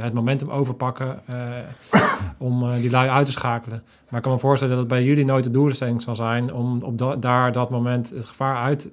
[0.00, 1.20] het momentum overpakken.
[2.38, 3.82] om die lui uit te schakelen.
[4.10, 6.52] Maar ik kan me voorstellen dat het bij jullie nooit de doelstelling zal zijn.
[6.52, 8.90] om op da- daar dat moment het gevaar uit,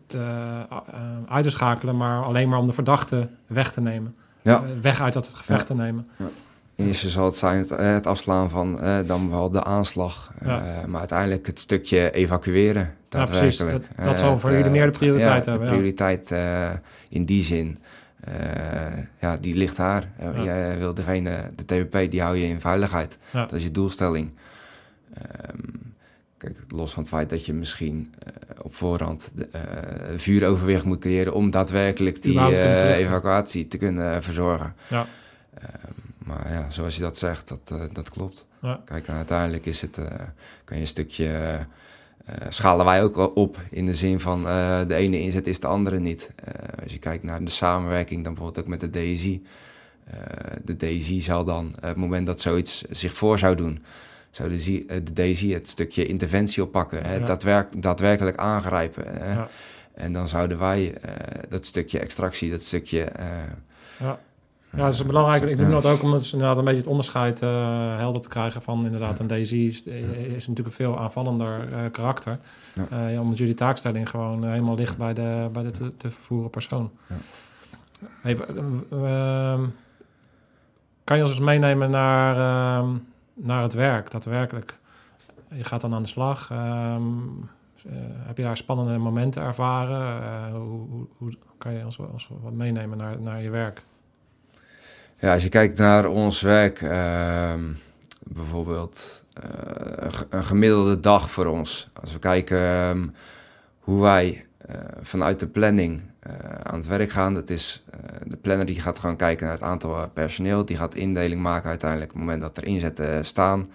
[1.30, 1.98] uit te schakelen.
[1.98, 4.16] Maar alleen maar om de verdachte weg te nemen.
[4.42, 4.56] Ja.
[4.56, 6.08] Eh, weg uit dat het gevecht te nemen.
[6.76, 10.32] Eerst zal het zijn het, het afslaan van eh, dan wel de aanslag.
[10.46, 10.62] Ja.
[10.88, 12.94] Maar uiteindelijk het stukje evacueren.
[13.10, 13.58] Ja, precies.
[13.58, 13.96] Daadwerkelijk.
[13.96, 15.80] Dat- dat Eh, zal voor jullie meer de prioriteit ja, hebben, De ja.
[15.80, 16.34] prioriteit
[17.10, 17.78] in die zin.
[19.20, 20.04] ja, die ligt daar.
[20.22, 20.44] Ja.
[20.44, 23.18] Jij wil degene, de TWP, die hou je in veiligheid.
[23.32, 23.42] Ja.
[23.42, 24.30] Dat is je doelstelling.
[25.14, 25.58] Ehm,
[26.38, 31.00] kijk, los van het feit dat je misschien eh, op voorhand de, eh, vuuroverwicht moet
[31.00, 34.76] creëren om daadwerkelijk die eh, evacuatie te kunnen verzorgen.
[34.90, 35.06] Ja.
[35.54, 38.46] Ehm, maar ja, zoals je dat zegt, dat, dat klopt.
[38.62, 38.82] Ja.
[38.86, 39.96] Kijk, en uiteindelijk is het,
[40.64, 41.60] kan je een stukje,
[42.50, 44.44] schalen wij ook op in de zin van
[44.88, 46.32] de ene inzet is de andere niet.
[46.84, 49.44] Als je kijkt naar de samenwerking, dan bijvoorbeeld ook met de DSI.
[50.64, 53.84] de DSI zal dan, op het moment dat zoiets zich voor zou doen,
[54.38, 57.26] zou de, eh, de DSI het stukje interventie oppakken, hè, Ja.
[57.26, 59.04] daadwerk- daadwerkelijk aangrijpen.
[59.08, 59.34] hè.
[59.34, 59.48] Ja.
[59.94, 61.12] En dan zouden wij eh,
[61.50, 63.02] dat stukje extractie, dat stukje...
[63.04, 63.28] eh,
[64.00, 64.20] Ja.
[64.72, 65.44] Ja, dat is belangrijk.
[65.44, 65.70] Ik Ja.
[65.70, 67.40] dat ook om het inderdaad een beetje het onderscheid
[67.98, 72.40] helder te krijgen van inderdaad een DSI is, is natuurlijk een veel aanvallender karakter.
[72.92, 73.22] Ja.
[73.22, 76.92] Omdat jullie taakstelling gewoon helemaal ligt bij de, bij de te, te vervoeren persoon.
[77.08, 77.16] Ja.
[78.22, 78.38] Hey,
[78.92, 79.62] ehm,
[81.04, 82.36] kan je ons eens meenemen naar,
[82.80, 82.90] ehm,
[83.38, 84.76] naar het werk, daadwerkelijk?
[85.50, 86.50] Je gaat dan aan de slag.
[86.52, 87.04] ehm,
[87.86, 90.24] eh, heb je daar spannende momenten ervaren?
[90.24, 93.82] Eh, hoe, hoe, kan je ons, ons wat meenemen naar, naar je werk?
[95.20, 97.64] Ja, als je kijkt naar ons werk, ehm,
[98.24, 99.26] bijvoorbeeld
[100.30, 101.90] een gemiddelde dag voor ons.
[102.02, 103.08] Als we kijken ehm,
[103.80, 104.46] hoe wij
[105.02, 106.02] vanuit de planning
[106.64, 107.84] aan het werk gaan, dat is
[108.26, 112.12] de planner die gaat gewoon kijken naar het aantal personeel, die gaat indeling maken uiteindelijk
[112.12, 113.68] op het moment dat er inzetten staan.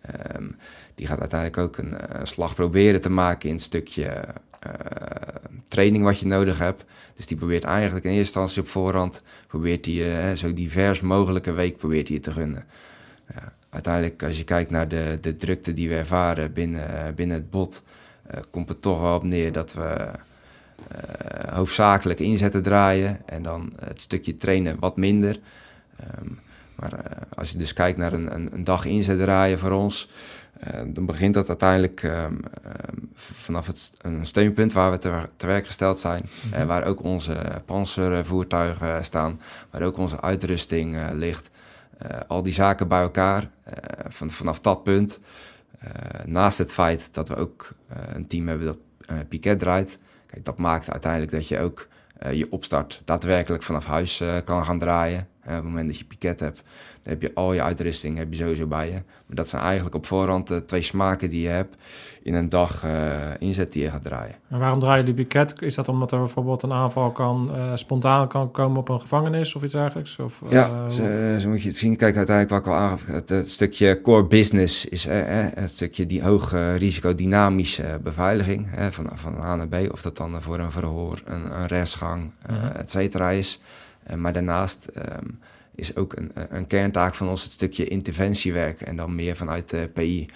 [0.00, 0.48] Ehm,
[0.94, 1.96] die gaat uiteindelijk ook een,
[2.26, 4.24] slag proberen te maken in het stukje
[5.68, 6.84] training wat je nodig hebt.
[7.16, 11.76] Dus die probeert eigenlijk in eerste instantie op voorhand, probeert uh, zo divers mogelijke week
[11.76, 12.64] probeert hij te gunnen.
[13.34, 17.36] Ja, uiteindelijk, als je kijkt naar de, de drukte die we ervaren binnen, eh, binnen
[17.36, 17.82] het bot,
[18.50, 20.10] komt het toch wel op neer dat we
[21.52, 25.40] hoofdzakelijk inzetten draaien en dan het stukje trainen wat minder.
[25.96, 26.28] Ehm,
[26.74, 26.92] maar
[27.34, 30.10] als je dus kijkt naar een, een, een dag inzet draaien voor ons,
[30.66, 32.40] uh, dan begint dat uiteindelijk um,
[33.14, 36.22] vanaf het, een steunpunt waar we te, te werk gesteld zijn.
[36.24, 36.66] Mm -hmm.
[36.66, 41.50] waar ook onze panzervoertuigen staan, waar ook onze uitrusting ligt.
[42.26, 43.50] al die zaken bij elkaar,
[44.08, 45.20] van, vanaf dat punt.
[46.24, 47.74] naast het feit dat we ook
[48.12, 48.78] een team hebben dat
[49.28, 49.98] piket draait.
[50.42, 51.88] Dat maakt uiteindelijk dat je ook
[52.32, 55.28] je opstart daadwerkelijk vanaf huis kan gaan draaien.
[55.44, 56.62] op het moment dat je piket hebt,
[57.04, 58.92] dan heb je al je uitrusting heb je sowieso bij je.
[58.92, 61.76] Maar dat zijn eigenlijk op voorhand de twee smaken die je hebt
[62.22, 62.90] in een dag uh,
[63.38, 64.34] inzet die je gaat draaien.
[64.48, 65.54] En waarom draai je die piket?
[65.62, 69.54] Is dat omdat er bijvoorbeeld een aanval kan, uh, spontaan kan komen op een gevangenis
[69.54, 70.18] of iets dergelijks?
[70.18, 71.96] Of, uh, ja, zo, zo, moet je het zien.
[71.96, 76.22] Kijk, uiteindelijk wat ik al aangaf, het, het, stukje core business is het stukje die
[76.22, 79.92] hoge risico dynamische beveiliging van, van A naar B.
[79.92, 82.78] Of dat dan voor een verhoor, een, een rechtsgang, -huh.
[82.78, 83.60] et cetera is.
[84.16, 84.88] maar daarnaast...
[84.96, 85.38] Um,
[85.74, 88.80] is ook een, een kerntaak van ons het stukje interventiewerk.
[88.80, 90.26] En dan meer vanuit de PI.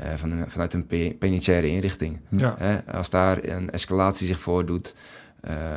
[0.00, 2.20] Uh, van een, vanuit een penitentiaire inrichting.
[2.30, 2.56] Ja.
[2.60, 4.94] Uh, als daar een escalatie zich voordoet,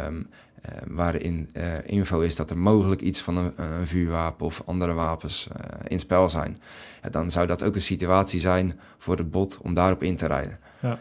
[0.06, 0.28] um,
[0.66, 1.50] uh, waarin
[1.86, 5.48] info is dat er mogelijk iets van een, een vuurwapen of andere wapens
[5.88, 6.58] in spel zijn,
[7.04, 10.28] ja, dan zou dat ook een situatie zijn voor het bot om daarop in te
[10.28, 10.60] rijden.
[10.80, 11.00] Ja.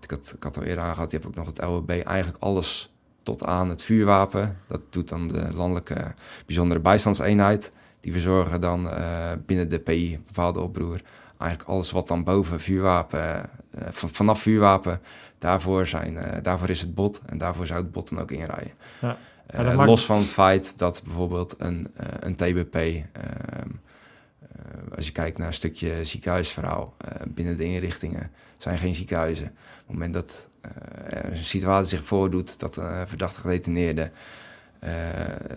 [0.00, 2.92] ik, had, ik had al eerder aangehad, je hebt ook nog het LWB, eigenlijk alles
[3.22, 4.56] tot aan het vuurwapen.
[4.66, 6.14] Dat doet dan de landelijke
[6.46, 7.72] bijzondere bijstandseenheid.
[8.00, 11.00] Die verzorgen dan uh, binnen de PI, bepaalde oproer,
[11.38, 15.00] eigenlijk alles wat dan boven vuurwapen, uh, vanaf vuurwapen,
[15.38, 18.72] daarvoor, zijn, uh, daarvoor is het bot en daarvoor zou het bot dan ook inrijden.
[19.00, 19.16] Ja.
[19.84, 21.86] Los van het feit dat bijvoorbeeld een,
[22.20, 23.68] een TBP, ehm,
[24.94, 26.96] als je kijkt naar een stukje ziekenhuisverhaal
[27.28, 29.46] binnen de inrichtingen, zijn geen ziekenhuizen.
[29.46, 30.48] Op het moment dat
[31.08, 34.10] een situatie zich voordoet dat een verdachte gedetineerde
[34.84, 34.90] uh,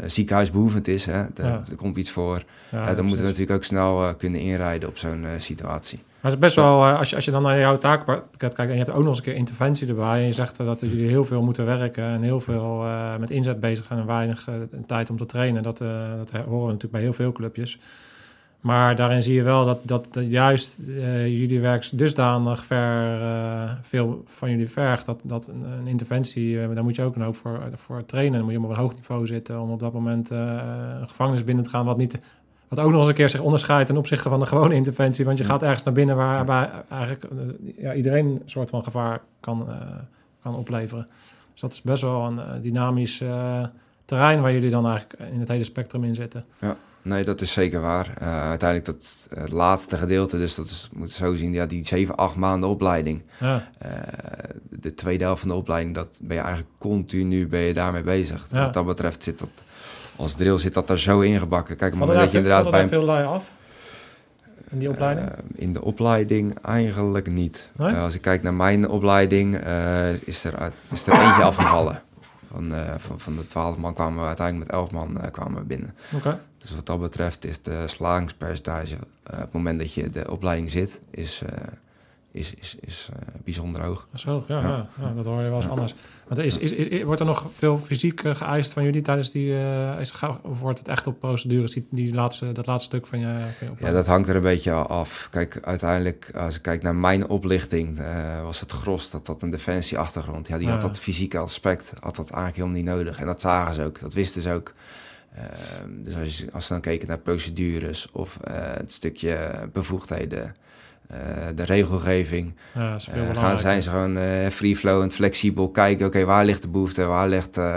[0.05, 1.61] ziekenhuisbehoevend is, hè, de, Ja.
[1.69, 4.89] er komt iets voor, Ja, ja, dan moeten we natuurlijk ook snel eh, kunnen inrijden
[4.89, 5.97] op zo'n eh, situatie.
[6.21, 8.57] Maar het is best wel, eh, als je, als je dan naar jouw taakpakket kijkt
[8.57, 10.79] en je hebt ook nog eens een keer interventie erbij en je zegt eh, dat
[10.79, 14.47] jullie heel veel moeten werken en heel veel eh, met inzet bezig zijn en weinig
[14.47, 14.53] eh,
[14.87, 15.87] tijd om te trainen, dat, eh,
[16.17, 17.79] dat horen we natuurlijk bij heel veel clubjes.
[18.63, 24.23] Maar daarin zie je wel dat, dat, juist eh, jullie werk dusdanig ver, eh, veel
[24.27, 25.05] van jullie vergt.
[25.05, 28.33] Dat, dat een, een interventie, eh, daar moet je ook een hoop voor, voor trainen.
[28.33, 31.63] Dan moet je op een hoog niveau zitten om op dat moment een gevangenis binnen
[31.63, 31.85] te gaan.
[31.85, 32.19] Wat, niet,
[32.67, 35.25] wat ook nog eens een keer zich onderscheidt ten opzichte van de gewone interventie.
[35.25, 37.27] Want je gaat ergens naar binnen waar, waar eigenlijk
[37.77, 39.67] ja, iedereen een soort van gevaar kan,
[40.41, 41.07] kan opleveren.
[41.51, 43.23] Dus dat is best wel een dynamisch
[44.05, 46.45] terrein waar jullie dan eigenlijk in het hele spectrum in zitten.
[47.03, 48.13] Nee, dat is zeker waar.
[48.19, 51.85] Eh, uiteindelijk dat het laatste gedeelte, dus dat is, moet je zo zien, ja, die
[51.85, 53.21] 7, 8 maanden opleiding.
[53.37, 53.91] Ja, Eh,
[54.69, 58.45] de tweede helft van de opleiding, dat ben je eigenlijk continu ben je daarmee bezig.
[58.51, 58.63] Ja.
[58.63, 59.49] Wat dat betreft zit dat,
[60.15, 61.75] als drill zit dat daar zo ingebakken.
[61.75, 63.51] Kijk, moment dat je inderdaad bij veel lui af
[64.69, 65.27] in die opleiding?
[65.29, 67.69] Eh, in de opleiding eigenlijk niet.
[67.77, 67.95] Nee?
[67.95, 69.55] Als ik kijk naar mijn opleiding,
[70.25, 72.01] is, er, is er eentje afgevallen.
[72.53, 75.59] Van, eh, van, van de 12 man kwamen we uiteindelijk met 11 man eh, kwamen
[75.59, 75.95] we binnen.
[76.15, 76.39] Oké.
[76.57, 80.71] Dus wat dat betreft is de slagingspercentage eh, op het moment dat je de opleiding
[80.71, 81.41] zit, is,
[82.33, 84.07] is, is, is eh, bijzonder hoog.
[84.13, 84.89] Zo, ja, Ja.
[85.01, 85.13] ja.
[85.15, 85.93] dat hoor je wel eens anders.
[86.27, 89.57] Want is, is, is- wordt er nog veel fysiek eh, geëist van jullie tijdens die...
[89.57, 90.13] eh, is,
[90.43, 93.67] of wordt het echt op procedures, die, die laatste, dat laatste stuk van je, van
[93.79, 95.27] je Ja, dat hangt er een beetje af.
[95.31, 98.01] Kijk, uiteindelijk, als ik kijk naar mijn oplichting,
[98.43, 100.47] was het gros dat dat een defensieachtergrond.
[100.47, 103.19] Ja, die had dat fysieke aspect, had dat eigenlijk helemaal niet nodig.
[103.19, 104.73] En dat zagen ze ook, dat wisten ze ook.
[105.35, 110.55] Ehm, dus als, je, als ze dan keken naar procedures of het stukje bevoegdheden,
[111.55, 116.61] de regelgeving, Ja, eh, gaan, zijn ze gewoon eh free-flowend, flexibel, kijken, oké, waar ligt
[116.61, 117.57] de behoefte, waar ligt...
[117.57, 117.75] eh,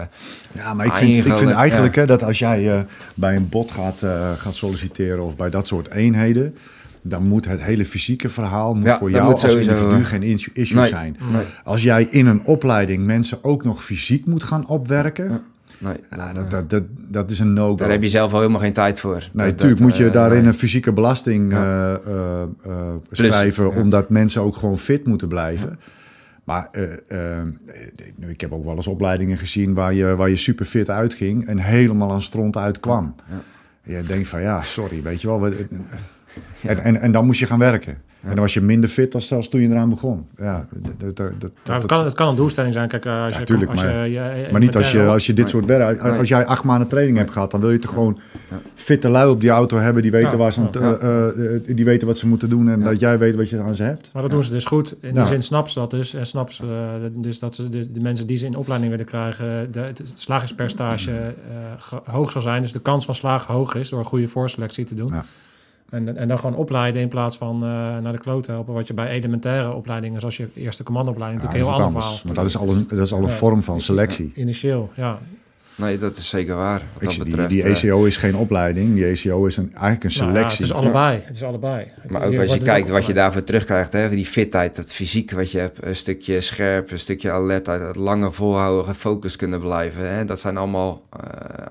[0.52, 2.00] Ja, maar ik vind, ik vind Eigenlijk, ja.
[2.00, 2.80] hè, dat als jij eh,
[3.14, 6.54] bij een bot gaat, eh, gaat solliciteren of bij dat soort eenheden,
[7.02, 10.06] dan moet het hele fysieke verhaal moet Ja, voor jou moet als sowieso, individu eh,
[10.06, 10.88] geen issue, issue nee.
[10.88, 11.16] zijn.
[11.32, 11.44] nee.
[11.64, 15.40] Als jij in een opleiding mensen ook nog fysiek moet gaan opwerken, Ja.
[15.78, 17.74] Nee, Ja, dat, dat, dat, dat is een no-go.
[17.74, 19.28] daar heb je zelf al helemaal geen tijd voor.
[19.32, 20.46] Nee, natuurlijk moet je eh, daarin nee.
[20.46, 22.00] een fysieke belasting Ja.
[22.06, 25.78] eh, eh, schrijven, omdat mensen ook gewoon fit moeten blijven.
[26.44, 26.68] Maar
[28.26, 31.58] ik heb ook wel eens opleidingen gezien waar je, waar je super fit uitging en
[31.58, 33.14] helemaal aan stront uitkwam.
[33.28, 33.94] Ja.
[33.96, 35.46] Je denkt van ja, sorry, weet je wel.
[36.62, 37.98] En, en, en dan moest je gaan werken.
[38.28, 40.26] En dan was je minder fit dan zelfs toen je eraan begon.
[40.36, 42.88] Ja, dat, dat, dat, dat- Nou, het, dat- kan, het kan een doelstelling zijn.
[42.88, 45.26] Kijk, eh, als Ja, je, tuurlijk, als maar- je, je, Maar niet als je, als
[45.26, 45.52] je dit Nee.
[45.54, 46.00] soort werk...
[46.00, 47.50] Als jij acht maanden training hebt gehad...
[47.50, 48.18] dan wil je toch gewoon
[48.74, 50.02] fitte lui op die auto hebben...
[50.02, 52.68] die weten, Ja, waar ze eh, eh, die weten wat ze moeten doen...
[52.68, 52.84] en Ja.
[52.84, 54.10] dat jij weet wat je aan ze hebt.
[54.12, 54.96] Maar dat doen ze dus goed.
[55.00, 55.20] In Ja.
[55.20, 56.14] die zin snappen ze dat dus.
[56.14, 59.72] En snappen ze dus dat ze de, de mensen die ze in opleiding willen krijgen,
[59.72, 61.26] de, het slagingspercentage eh,
[61.78, 62.62] ge- hoog zal zijn.
[62.62, 65.12] Dus de kans van slagen hoog is door een goede voorselectie te doen.
[65.90, 65.96] Ja.
[65.96, 67.68] En, en dan gewoon opleiden in plaats van eh,
[67.98, 68.74] naar de kloot helpen.
[68.74, 72.04] Wat je bij elementaire opleidingen, zoals je eerste commandoopleiding, Ja, natuurlijk heel anders.
[72.06, 72.20] verhaal.
[72.24, 73.30] Maar dat is al een, dat is al een Ja.
[73.32, 74.32] vorm van selectie.
[74.36, 75.18] Initieel, ja.
[75.76, 76.82] Nee, dat is zeker waar.
[76.92, 77.52] Wat dat zie, die, betreft.
[77.52, 78.94] die eh, ECO is geen opleiding.
[78.94, 80.64] Die ECO is een, eigenlijk een Nou ja, selectie.
[80.64, 81.20] het is allebei.
[81.24, 81.86] Het is allebei.
[82.08, 85.50] Maar ook als je kijkt wat je daarvoor terugkrijgt, hè, die fitheid, dat fysiek wat
[85.50, 90.14] je hebt, een stukje scherp, een stukje alertheid, het lange volhouden, gefocust kunnen blijven.
[90.14, 91.20] Hè, dat zijn allemaal eh,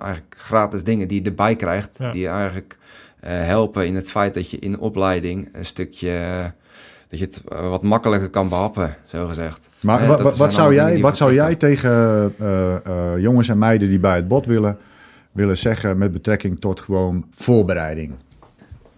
[0.01, 2.11] eigenlijk gratis dingen die je erbij krijgt, Ja.
[2.11, 2.77] die je eigenlijk
[3.31, 6.43] helpen in het feit dat je in opleiding een stukje, eh,
[7.09, 9.59] dat je het eh, wat makkelijker kan behappen, zo gezegd.
[9.79, 11.91] Maar Eh, wa- dat wa- zijn wat, zou jij, wat zou jij tegen
[12.39, 14.77] eh, eh, jongens en meiden die bij het bot willen,
[15.31, 18.13] willen zeggen met betrekking tot gewoon voorbereiding?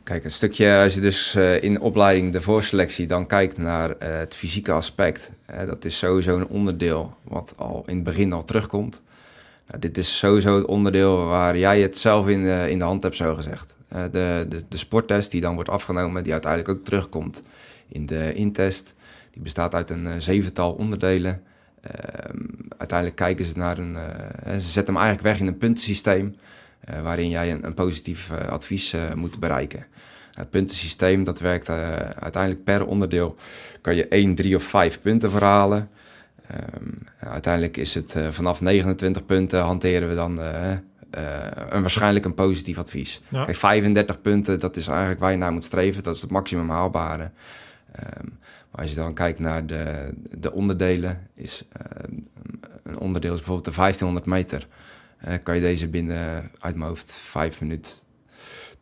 [0.04, 3.90] Kijk, een stukje, als je dus eh, in de opleiding de voorselectie dan kijkt naar
[3.92, 5.32] eh, het fysieke aspect.
[5.66, 9.02] dat is sowieso een onderdeel wat al in het begin al terugkomt.
[9.68, 13.16] Nou, dit is sowieso het onderdeel waar jij het zelf in in de hand hebt,
[13.16, 13.76] zo gezegd.
[13.88, 17.42] Eh, de, de, de sporttest die dan wordt afgenomen, die uiteindelijk ook terugkomt
[17.88, 18.94] in de intest.
[19.32, 21.44] Die bestaat uit een eh, zevental onderdelen.
[21.82, 22.38] Ehm,
[22.78, 23.96] uiteindelijk kijken ze naar een...
[23.96, 26.36] eh, ze zetten hem eigenlijk weg in een puntensysteem...
[27.02, 29.86] waarin jij een, een positief advies moet bereiken.
[30.34, 33.36] Het puntensysteem dat werkt uiteindelijk per onderdeel.
[33.82, 35.90] Kan je 1, 3 of 5 punten verhalen.
[36.48, 40.40] Ehm, uiteindelijk is het vanaf 29 punten hanteren we dan
[41.70, 43.22] een waarschijnlijk een positief advies.
[43.30, 43.44] Ja.
[43.44, 46.04] Kijk, 35 punten, dat is eigenlijk waar je naar moet streven.
[46.04, 47.32] Dat is het maximum haalbare.
[47.92, 48.26] Ehm,
[48.72, 51.84] maar als je dan kijkt naar de, de onderdelen, is eh,
[52.84, 54.68] een onderdeel is bijvoorbeeld de 1500 meter.
[55.18, 57.92] Eh, kan je deze binnen uit mijn hoofd 5 minuten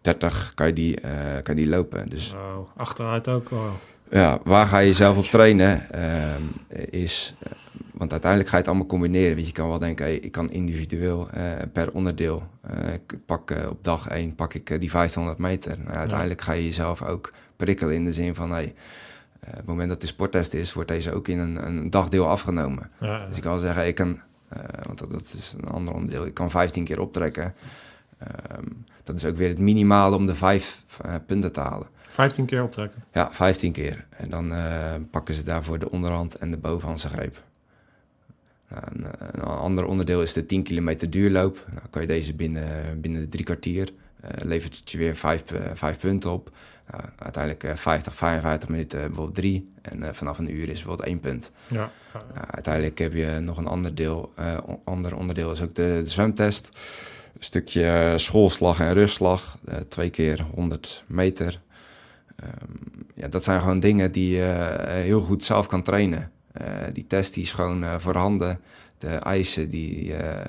[0.01, 1.11] 30 kan je die, eh,
[1.43, 2.09] kan je die lopen.
[2.09, 3.49] Dus Wow, achteruit ook.
[3.49, 3.73] Wow.
[4.09, 5.91] ja, waar ga je zelf op trainen?
[5.91, 6.41] Ehm,
[6.89, 7.51] is, eh,
[7.97, 9.35] want uiteindelijk ga je het allemaal combineren.
[9.35, 12.43] Want je kan wel denken, hey, ik kan individueel eh, per onderdeel.
[12.61, 15.77] eh, ik pak eh, op dag 1 pak ik die 1500 meter.
[15.83, 18.73] Nou, uiteindelijk ga je jezelf ook prikkelen in de zin van, hey,
[19.47, 22.89] op het moment dat de sporttest is, wordt deze ook in een, een dagdeel afgenomen.
[22.99, 24.19] Ja, Dus ik kan zeggen, ik kan,
[24.81, 27.53] want dat, dat is een ander onderdeel, ik kan 15 keer optrekken.
[28.17, 28.63] Ehm,
[29.03, 30.83] dat is ook weer het minimale om de vijf
[31.25, 31.87] punten te halen.
[32.09, 33.03] 15 keer optrekken.
[33.13, 34.05] Ja, 15 keer.
[34.09, 34.53] En dan
[35.11, 37.43] pakken ze daarvoor de onderhand en de bovenhandse greep.
[38.69, 41.65] Een, een ander onderdeel is de 10 kilometer duurloop.
[41.73, 43.89] Nou, kan je deze binnen, binnen de drie kwartier.
[44.21, 46.51] eh, levert het je weer vijf, eh, vijf punten op.
[46.91, 49.71] Nou, uiteindelijk eh, 50, 55 minuten bijvoorbeeld drie.
[49.81, 51.51] En eh, vanaf een uur is bijvoorbeeld één punt.
[51.67, 51.91] Ja.
[52.13, 54.31] Nou, uiteindelijk heb je nog een ander deel.
[54.35, 56.69] eh, on- ander onderdeel is ook de, de zwemtest.
[57.37, 59.57] Een stukje eh, schoolslag en rugslag.
[59.65, 61.61] eh, twee keer 100 meter.
[62.35, 62.51] Ehm,
[63.15, 66.31] ja, dat zijn gewoon dingen die je eh, heel goed zelf kan trainen.
[66.57, 68.59] Eh, die test die is gewoon eh, voorhanden.
[68.97, 70.45] De eisen die, eh,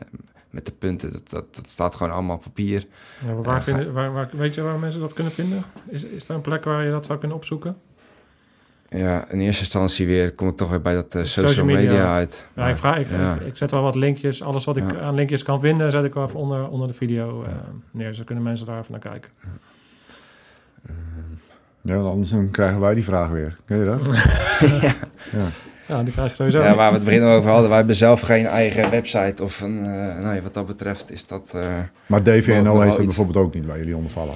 [0.50, 2.86] met de punten, dat, dat, dat staat gewoon allemaal op papier.
[3.26, 5.64] Ja, maar waar vinden, waar, waar, weet je waar mensen dat kunnen vinden?
[5.88, 7.76] Is, is er een plek waar je dat zou kunnen opzoeken?
[8.88, 11.90] Ja, in eerste instantie weer kom ik toch weer bij dat social, Social media.
[11.90, 12.46] media, uit.
[12.54, 13.34] Ja, ik, vraag, ik, ja.
[13.34, 14.42] ik, ik zet wel wat linkjes.
[14.42, 17.42] Alles wat ik aan linkjes kan vinden, zet ik wel even onder, onder de video
[17.42, 17.52] eh,
[17.90, 18.08] neer.
[18.08, 19.30] Dus dan kunnen mensen daar even naar kijken.
[21.80, 23.56] Ja, want anders dan krijgen wij die vraag weer.
[23.64, 24.02] Ken je dat?
[25.32, 25.46] Ja,
[25.86, 26.62] die krijg je sowieso.
[26.62, 29.78] Ja, waar we het begin over hadden, wij hebben zelf geen eigen website of een,
[29.84, 31.52] eh, nee, wat dat betreft is dat...
[31.54, 31.74] eh,
[32.06, 33.04] Maar DVNO heeft het iets.
[33.16, 34.34] bijvoorbeeld ook niet waar jullie onder vallen.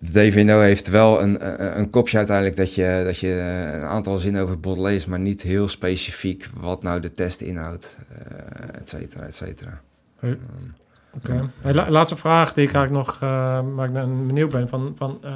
[0.00, 3.86] De DVNO heeft wel een, een, een kopje uiteindelijk dat je, dat je eh, een
[3.86, 7.96] aantal zinnen over het bot leest, maar niet heel specifiek wat nou de test inhoudt,
[8.08, 9.80] eh et cetera, et cetera.
[10.20, 10.30] Hey.
[10.30, 10.38] Ehm,
[11.14, 11.50] Oké.
[11.60, 13.92] Hey, la- laatste vraag die ik eigenlijk nog, eh waar ik
[14.26, 15.30] benieuwd ben van, van eh,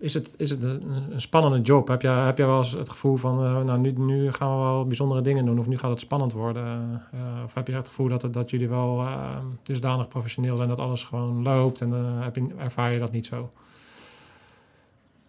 [0.00, 0.82] is het, is het een,
[1.16, 1.88] spannende job?
[1.88, 4.62] Heb jij, heb jij wel eens het gevoel van, eh, nou nu, nu gaan we
[4.62, 6.64] wel bijzondere dingen doen of nu gaat het spannend worden?
[7.12, 10.68] Eh, of heb je het gevoel dat, het, dat jullie wel eh, dusdanig professioneel zijn
[10.68, 11.92] dat alles gewoon loopt en
[12.22, 13.50] heb je, ervaar je dat niet zo?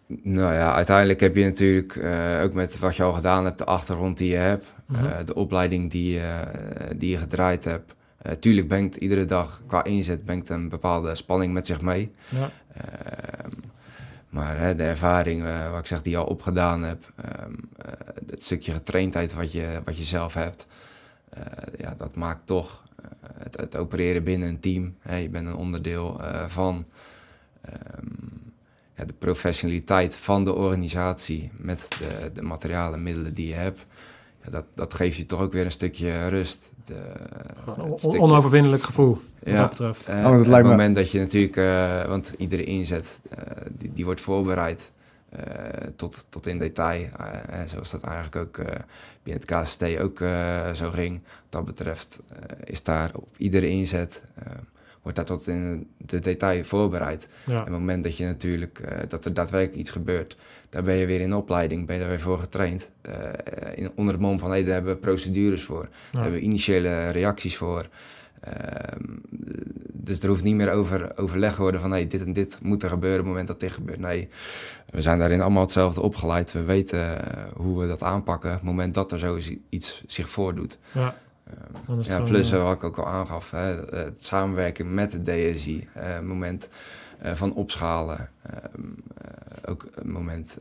[0.06, 1.98] Nou ja, uiteindelijk heb je natuurlijk
[2.42, 5.24] ook met wat je al gedaan hebt, de achtergrond die je hebt, Mhm.
[5.24, 6.44] de opleiding die, je,
[6.96, 7.94] die je gedraaid hebt.
[8.26, 12.12] Uh, tuurlijk brengt iedere dag qua inzet brengt een bepaalde spanning met zich mee.
[12.28, 12.50] Ja.
[12.74, 13.50] Ehm,
[14.32, 17.70] maar de ervaring, uh, wat ik zeg, die je al opgedaan heb, um,
[18.26, 20.66] het stukje getraindheid wat je, wat je zelf hebt,
[21.78, 22.82] ja, dat maakt toch
[23.38, 24.96] het, het, opereren binnen een team.
[25.00, 26.86] Hè, je bent een onderdeel van.
[27.96, 28.32] Um,
[28.96, 33.86] ja, de professionaliteit van de organisatie met de, de materialen middelen die je hebt,
[34.44, 36.71] ja, dat, dat geeft je toch ook weer een stukje rust.
[36.84, 40.08] De, onoverwinnelijk gevoel, wat ja, dat betreft.
[40.08, 43.38] Uh, oh, dat lijkt het moment dat je natuurlijk, uh, want iedere inzet, uh,
[43.70, 44.92] die, die wordt voorbereid
[45.96, 47.06] tot, tot in detail.
[47.66, 48.66] zoals dat eigenlijk ook
[49.22, 50.18] binnen het KST ook
[50.74, 51.20] zo ging.
[51.24, 52.20] Wat dat betreft
[52.64, 54.22] is daar op iedere inzet
[55.02, 57.28] wordt dat tot in de detail voorbereid.
[57.46, 57.52] Ja.
[57.52, 60.36] En het moment dat je natuurlijk, uh, dat er daadwerkelijk iets gebeurt,
[60.72, 62.90] daar ben je weer in opleiding, ben je daar weer voor getraind.
[63.08, 63.14] Uh,
[63.74, 67.08] in, onder het mom van, hey, daar hebben we procedures voor, daar hebben we initiële
[67.08, 67.88] reacties voor.
[68.48, 68.52] Uh,
[69.92, 72.88] dus er hoeft niet meer over overleg worden van hey, dit en dit moet er
[72.88, 73.98] gebeuren op het moment dat dit gebeurt.
[73.98, 74.28] Nee,
[74.86, 76.52] we zijn daarin allemaal hetzelfde opgeleid.
[76.52, 77.20] We weten
[77.56, 80.78] hoe we dat aanpakken op het moment dat er zoiets zich voordoet.
[80.92, 81.14] Ja.
[81.88, 85.88] Um, ja, plus uh, wat ik ook al aangaf, hè, het samenwerken met de DSI,
[85.96, 86.68] uh, moment
[87.24, 88.30] uh, van opschalen,
[89.64, 90.58] ook een moment,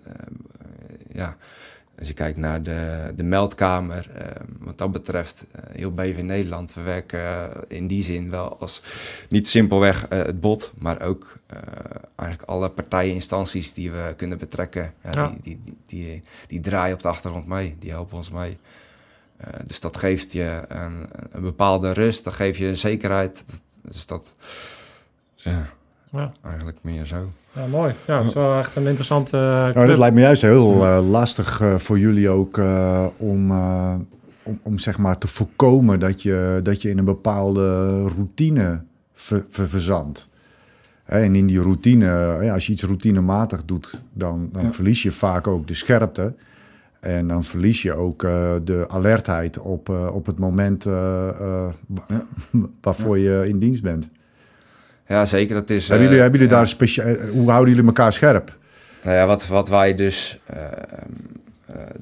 [1.13, 1.37] ja,
[1.97, 4.07] als je kijkt naar de, de meldkamer,
[4.59, 8.81] wat dat betreft, heel BV Nederland, we werken in die zin wel als
[9.29, 11.39] niet simpelweg het bot, maar ook
[12.15, 14.93] eigenlijk alle partijen, instanties die we kunnen betrekken.
[15.41, 18.57] Die, die, die, die, draaien op de achtergrond mee, die helpen ons mee.
[19.65, 23.43] Dus dat geeft je een, een, bepaalde rust, dat geeft je een zekerheid.
[23.81, 24.35] Dus dat,
[25.35, 25.69] ja,
[26.11, 26.31] ja.
[26.43, 27.15] eigenlijk meer zo.
[27.53, 27.93] Ja, mooi.
[28.07, 29.37] Ja, het is wel echt een interessante...
[29.37, 32.57] Uh, nou, dat lijkt me juist heel uh, lastig voor jullie ook
[33.17, 33.51] om,
[34.43, 38.83] om, om zeg maar te voorkomen dat je, dat je in een bepaalde routine
[39.13, 40.29] ver, ver, verzandt.
[41.05, 44.71] En in die routine, als je iets routinematig doet, dan, dan ja.
[44.71, 46.33] verlies je vaak ook de scherpte.
[47.01, 50.93] En dan verlies je ook uh, de alertheid op, uh, op het moment uh,
[52.07, 52.25] ja.
[52.81, 53.41] waarvoor ja.
[53.41, 54.09] je in dienst bent.
[55.11, 55.55] Ja, zeker.
[55.55, 57.15] Dat is, hebben jullie, hebben jullie daar speciaal?
[57.15, 58.57] Hoe houden jullie elkaar scherp?
[59.03, 60.39] Nou ja, wat, wat wij dus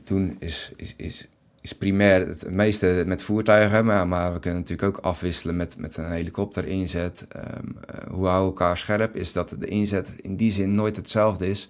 [0.04, 1.28] doen is, is, is,
[1.62, 5.98] is primair het meeste met voertuigen, maar, maar we kunnen natuurlijk ook afwisselen met, met
[5.98, 7.28] een helikopter inzet.
[7.36, 7.76] Um,
[8.10, 9.16] hoe houden we elkaar scherp?
[9.16, 11.70] Is dat de inzet in die zin nooit hetzelfde is.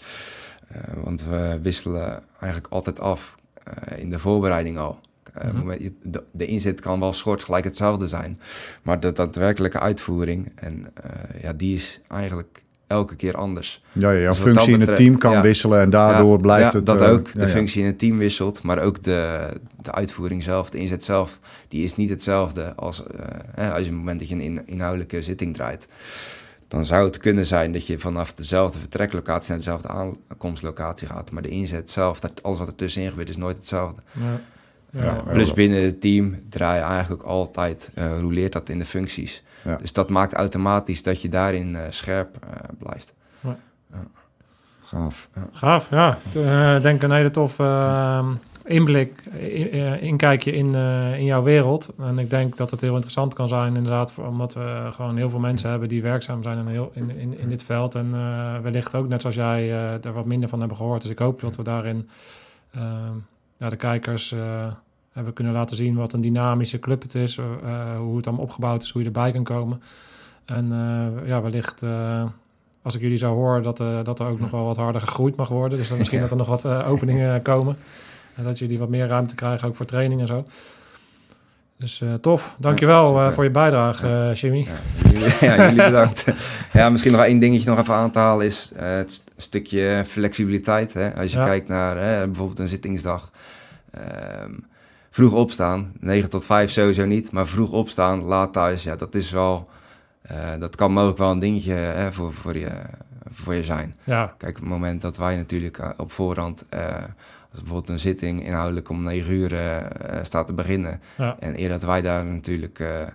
[0.71, 3.35] Uh, want we wisselen eigenlijk altijd af
[3.67, 4.99] uh, in de voorbereiding al.
[5.53, 5.77] Mm -hmm.
[6.03, 8.39] de, de, inzet kan wel soortgelijk hetzelfde zijn,
[8.81, 10.93] maar de daadwerkelijke uitvoering, en,
[11.41, 13.83] ja, die is eigenlijk elke keer anders.
[13.91, 16.71] Ja, ja jouw dus functie in het team kan ja, wisselen en daardoor ja, blijft
[16.71, 16.85] ja, het...
[16.85, 17.33] dat ook.
[17.33, 19.49] De functie in het team wisselt, maar ook de,
[19.81, 23.03] de uitvoering zelf, de inzet zelf, die is niet hetzelfde als,
[23.55, 25.87] als je op het moment dat je een inhoudelijke zitting draait
[26.69, 31.31] dan zou het kunnen zijn dat je vanaf dezelfde vertreklocatie naar dezelfde aankomstlocatie gaat.
[31.31, 34.01] Maar de inzet zelf, dat, alles wat er tussenin gebeurt, is nooit hetzelfde.
[34.11, 34.41] Ja.
[34.91, 39.43] Ja, Plus binnen het team draai je eigenlijk altijd, uh, roleert dat in de functies.
[39.63, 39.77] Ja.
[39.77, 43.13] Dus dat maakt automatisch dat je daarin uh, scherp uh, blijft.
[43.39, 43.57] Ja.
[44.83, 45.29] Gaaf.
[45.51, 46.17] Gaaf, ja.
[46.75, 48.27] Ik denk een hele tof ehm,
[48.65, 51.93] inblik, in, inkijkje in, uh, in jouw wereld.
[51.99, 55.39] En ik denk dat het heel interessant kan zijn, inderdaad, omdat we gewoon heel veel
[55.39, 57.95] mensen hebben die werkzaam zijn in, heel, in, in, in dit veld.
[57.95, 61.01] En uh, wellicht ook, net zoals jij, uh, er wat minder van hebben gehoord.
[61.01, 62.09] Dus ik hoop dat we daarin
[63.59, 64.35] ja, de kijkers
[65.11, 67.35] hebben kunnen laten zien wat een dynamische club het is,
[67.97, 69.81] hoe het allemaal opgebouwd is, hoe je erbij kan komen.
[70.45, 70.67] En
[71.25, 71.83] ja, wellicht
[72.81, 75.35] als ik jullie zou horen, dat, uh, dat er ook nog wel wat harder gegroeid
[75.35, 75.77] mag worden.
[75.77, 77.77] Dus dan misschien dat er nog wat uh, openingen komen.
[78.35, 80.45] En dat jullie wat meer ruimte krijgen, ook voor training en zo.
[81.79, 82.55] Dus uh, tof.
[82.57, 84.67] Dankjewel ja, uh, voor je bijdrage, uh, Jimmy.
[85.39, 86.25] Ja, jullie, ja, bedankt.
[86.73, 90.93] ja, misschien nog één dingetje nog even aan te halen is het stukje flexibiliteit.
[90.93, 91.15] Hè?
[91.15, 93.31] Als je kijkt naar bijvoorbeeld een zittingsdag.
[94.43, 94.67] Um,
[95.09, 99.31] vroeg opstaan, 9 tot 5 sowieso niet, maar vroeg opstaan, laat thuis, ja, dat is
[99.31, 99.69] wel,
[100.59, 102.71] dat kan mogelijk wel een dingetje hè, voor, voor, je,
[103.29, 103.95] voor je zijn.
[104.03, 104.33] Ja.
[104.37, 106.65] Kijk, op het moment dat wij natuurlijk op voorhand
[107.51, 109.85] als bijvoorbeeld een zitting inhoudelijk om negen uur uh,
[110.21, 111.01] staat te beginnen.
[111.17, 111.35] Ja.
[111.39, 113.05] En eer dat wij daar natuurlijk uh,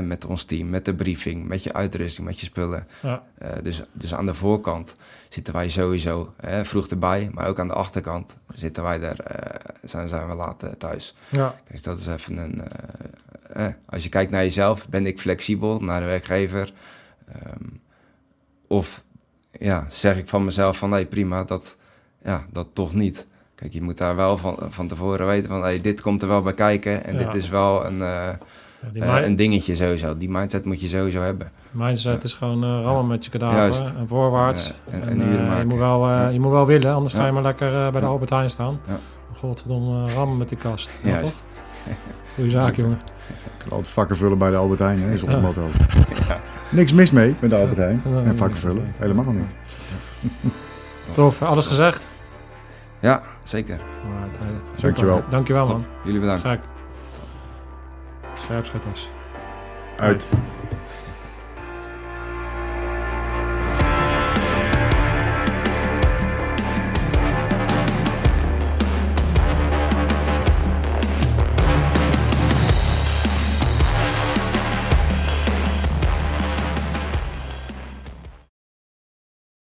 [0.00, 2.86] met ons team, met de briefing, met je uitrusting, met je spullen.
[3.02, 3.22] Ja.
[3.62, 4.94] dus, dus aan de voorkant
[5.28, 9.16] zitten wij sowieso vroeg erbij, maar ook aan de achterkant zitten wij daar,
[9.82, 11.14] zijn, zijn we laat thuis.
[11.28, 11.54] Ja.
[11.64, 12.62] Kijk, dat is even een.
[13.86, 16.72] als je kijkt naar jezelf, ben ik flexibel naar de werkgever?
[17.60, 17.80] Um,
[18.68, 19.04] of
[19.50, 21.76] ja, zeg ik van mezelf van nee, prima, dat,
[22.22, 23.26] ja, dat toch niet.
[23.54, 26.42] Kijk, je moet daar wel van, van tevoren weten van hey, dit komt er wel
[26.42, 27.24] bij kijken en ja.
[27.24, 27.98] dit is wel een, uh,
[28.92, 30.16] Ja, eh, mi- een dingetje sowieso.
[30.16, 31.50] Die mindset moet je sowieso hebben.
[31.70, 33.80] mindset is gewoon eh, rammen met je kadaver Juist.
[33.98, 34.72] en voorwaarts.
[34.90, 35.20] Ja, en- en,
[35.52, 36.28] eh, je, moet wel, eh, Ja.
[36.28, 38.12] je moet wel willen, anders ga je maar lekker eh, bij de Ja.
[38.12, 38.80] Albert Heijn staan.
[38.86, 38.98] Ja.
[39.38, 40.90] Godverdomme, eh, rammen met die kast.
[41.02, 41.24] Ja, Juist.
[41.24, 41.94] toch?
[42.34, 42.98] Goeie zaak, jongen.
[43.26, 45.40] Je kan altijd vakken vullen bij de Albert Heijn, hè, is ons Ja.
[45.40, 45.66] motto.
[46.70, 48.94] Niks mis mee met de Albert Heijn Ja, en vakken vullen.
[48.96, 49.56] Helemaal niet.
[51.14, 52.08] Tof, alles gezegd?
[53.04, 53.78] Ja, zeker.
[54.04, 54.82] Alright, super.
[54.82, 55.22] Dankjewel.
[55.30, 55.84] Dankjewel, man.
[56.04, 56.46] Jullie bedankt.
[56.46, 56.60] Gek.
[58.34, 59.10] Scherpschutters.
[59.96, 60.28] Uit.